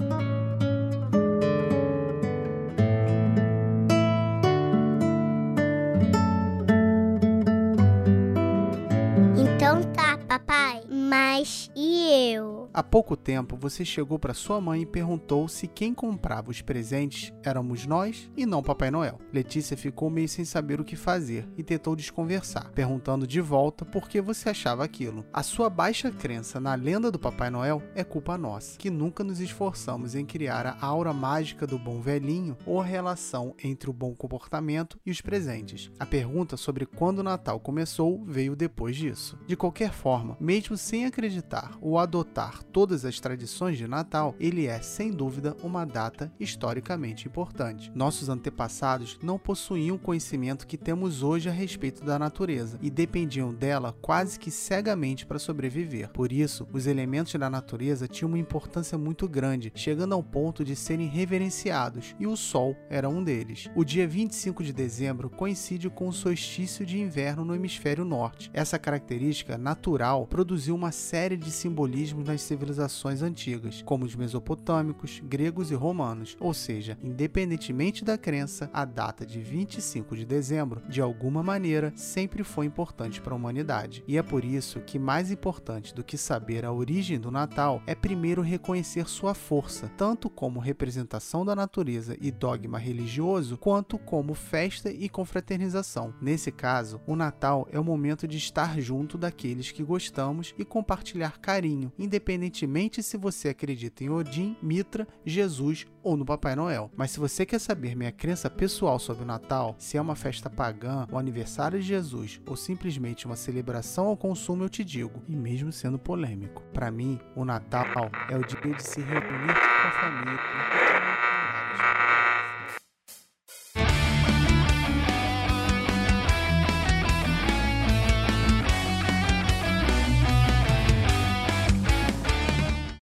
Então 9.37 9.83
tá, 9.91 10.17
papai. 10.25 10.83
Mas 10.89 11.69
e 11.75 12.31
eu? 12.33 12.54
Há 12.77 12.83
pouco 12.83 13.15
tempo 13.15 13.55
você 13.55 13.85
chegou 13.85 14.19
para 14.19 14.33
sua 14.33 14.59
mãe 14.59 14.81
e 14.81 14.85
perguntou 14.85 15.47
se 15.47 15.65
quem 15.65 15.93
comprava 15.93 16.51
os 16.51 16.61
presentes 16.61 17.31
éramos 17.41 17.85
nós 17.85 18.29
e 18.35 18.45
não 18.45 18.61
Papai 18.61 18.91
Noel. 18.91 19.17
Letícia 19.31 19.77
ficou 19.77 20.09
meio 20.09 20.27
sem 20.27 20.43
saber 20.43 20.81
o 20.81 20.83
que 20.83 20.97
fazer 20.97 21.47
e 21.57 21.63
tentou 21.63 21.95
desconversar, 21.95 22.71
perguntando 22.71 23.25
de 23.25 23.39
volta 23.39 23.85
por 23.85 24.09
que 24.09 24.19
você 24.19 24.49
achava 24.49 24.83
aquilo. 24.83 25.25
A 25.31 25.41
sua 25.41 25.69
baixa 25.69 26.11
crença 26.11 26.59
na 26.59 26.75
lenda 26.75 27.09
do 27.09 27.17
Papai 27.17 27.49
Noel 27.49 27.81
é 27.95 28.03
culpa 28.03 28.37
nossa, 28.37 28.77
que 28.77 28.89
nunca 28.89 29.23
nos 29.23 29.39
esforçamos 29.39 30.13
em 30.13 30.25
criar 30.25 30.67
a 30.67 30.85
aura 30.85 31.13
mágica 31.13 31.65
do 31.65 31.79
bom 31.79 32.01
velhinho 32.01 32.57
ou 32.65 32.81
a 32.81 32.83
relação 32.83 33.55
entre 33.63 33.89
o 33.89 33.93
bom 33.93 34.13
comportamento 34.13 34.99
e 35.05 35.11
os 35.11 35.21
presentes. 35.21 35.89
A 35.97 36.05
pergunta 36.05 36.57
sobre 36.57 36.85
quando 36.85 37.19
o 37.19 37.23
Natal 37.23 37.57
começou 37.57 38.21
veio 38.25 38.53
depois 38.53 38.97
disso. 38.97 39.39
De 39.47 39.55
qualquer 39.55 39.93
forma, 39.93 40.35
mesmo 40.41 40.75
sem 40.75 41.05
acreditar 41.05 41.77
ou 41.79 41.97
adotar 41.97 42.64
todas 42.71 43.05
as 43.05 43.19
tradições 43.19 43.77
de 43.77 43.87
Natal, 43.87 44.35
ele 44.39 44.67
é, 44.67 44.81
sem 44.81 45.11
dúvida, 45.11 45.55
uma 45.63 45.85
data 45.85 46.31
historicamente 46.39 47.27
importante. 47.27 47.91
Nossos 47.95 48.29
antepassados 48.29 49.17
não 49.21 49.39
possuíam 49.39 49.95
o 49.95 49.99
conhecimento 49.99 50.67
que 50.67 50.77
temos 50.77 51.23
hoje 51.23 51.49
a 51.49 51.51
respeito 51.51 52.03
da 52.03 52.19
natureza 52.19 52.77
e 52.81 52.89
dependiam 52.89 53.53
dela 53.53 53.95
quase 54.01 54.39
que 54.39 54.51
cegamente 54.51 55.25
para 55.25 55.39
sobreviver. 55.39 56.09
Por 56.09 56.31
isso, 56.31 56.67
os 56.73 56.87
elementos 56.87 57.33
da 57.35 57.49
natureza 57.49 58.07
tinham 58.07 58.29
uma 58.29 58.39
importância 58.39 58.97
muito 58.97 59.27
grande, 59.27 59.71
chegando 59.75 60.13
ao 60.13 60.23
ponto 60.23 60.63
de 60.63 60.75
serem 60.75 61.07
reverenciados, 61.07 62.15
e 62.19 62.27
o 62.27 62.35
Sol 62.35 62.75
era 62.89 63.09
um 63.09 63.23
deles. 63.23 63.69
O 63.75 63.83
dia 63.83 64.07
25 64.07 64.63
de 64.63 64.73
dezembro 64.73 65.29
coincide 65.29 65.89
com 65.89 66.07
o 66.07 66.13
solstício 66.13 66.85
de 66.85 66.99
inverno 66.99 67.45
no 67.45 67.55
hemisfério 67.55 68.05
norte. 68.05 68.49
Essa 68.53 68.79
característica 68.79 69.57
natural 69.57 70.27
produziu 70.27 70.75
uma 70.75 70.91
série 70.91 71.37
de 71.37 71.51
simbolismos 71.51 72.27
nas 72.27 72.41
civilizações 72.55 73.21
antigas, 73.21 73.81
como 73.81 74.05
os 74.05 74.15
mesopotâmicos, 74.15 75.21
gregos 75.25 75.71
e 75.71 75.75
romanos, 75.75 76.37
ou 76.39 76.53
seja, 76.53 76.97
independentemente 77.03 78.03
da 78.05 78.17
crença, 78.17 78.69
a 78.73 78.85
data 78.85 79.25
de 79.25 79.41
25 79.41 80.15
de 80.15 80.25
dezembro, 80.25 80.81
de 80.87 81.01
alguma 81.01 81.43
maneira, 81.43 81.91
sempre 81.97 82.43
foi 82.43 82.65
importante 82.65 83.21
para 83.21 83.33
a 83.33 83.35
humanidade. 83.35 84.03
E 84.07 84.17
é 84.17 84.23
por 84.23 84.45
isso 84.45 84.79
que 84.79 84.97
mais 84.97 85.31
importante 85.31 85.93
do 85.93 86.03
que 86.03 86.17
saber 86.17 86.63
a 86.63 86.71
origem 86.71 87.19
do 87.19 87.29
Natal 87.29 87.83
é 87.85 87.93
primeiro 87.93 88.41
reconhecer 88.41 89.07
sua 89.07 89.33
força, 89.33 89.91
tanto 89.97 90.29
como 90.29 90.59
representação 90.59 91.45
da 91.45 91.55
natureza 91.55 92.15
e 92.21 92.31
dogma 92.31 92.77
religioso, 92.77 93.57
quanto 93.57 93.97
como 93.97 94.33
festa 94.33 94.89
e 94.89 95.09
confraternização. 95.09 96.13
Nesse 96.21 96.51
caso, 96.51 97.01
o 97.05 97.17
Natal 97.17 97.67
é 97.69 97.79
o 97.79 97.83
momento 97.83 98.25
de 98.25 98.37
estar 98.37 98.79
junto 98.79 99.17
daqueles 99.17 99.71
que 99.71 99.83
gostamos 99.83 100.53
e 100.57 100.63
compartilhar 100.63 101.39
carinho, 101.39 101.91
independente 101.99 102.44
independentemente 102.45 103.01
se 103.01 103.17
você 103.17 103.49
acredita 103.49 104.03
em 104.03 104.09
Odin, 104.09 104.55
Mitra, 104.61 105.07
Jesus 105.25 105.85
ou 106.03 106.15
no 106.15 106.25
Papai 106.25 106.55
Noel. 106.55 106.91
Mas 106.95 107.11
se 107.11 107.19
você 107.19 107.45
quer 107.45 107.59
saber 107.59 107.95
minha 107.95 108.11
crença 108.11 108.49
pessoal 108.49 108.99
sobre 108.99 109.23
o 109.23 109.27
Natal, 109.27 109.75
se 109.79 109.97
é 109.97 110.01
uma 110.01 110.15
festa 110.15 110.49
pagã, 110.49 111.07
o 111.11 111.17
aniversário 111.17 111.79
de 111.79 111.87
Jesus 111.87 112.39
ou 112.45 112.55
simplesmente 112.55 113.25
uma 113.25 113.35
celebração 113.35 114.07
ao 114.07 114.17
consumo, 114.17 114.63
eu 114.63 114.69
te 114.69 114.83
digo, 114.83 115.23
e 115.27 115.35
mesmo 115.35 115.71
sendo 115.71 115.97
polêmico, 115.97 116.61
para 116.73 116.91
mim, 116.91 117.19
o 117.35 117.43
Natal 117.43 117.85
é 118.29 118.37
o 118.37 118.45
dia 118.45 118.75
de 118.75 118.83
se 118.83 119.01
reunir 119.01 119.53
com 119.53 119.87
a 119.87 119.91
família 119.91 121.14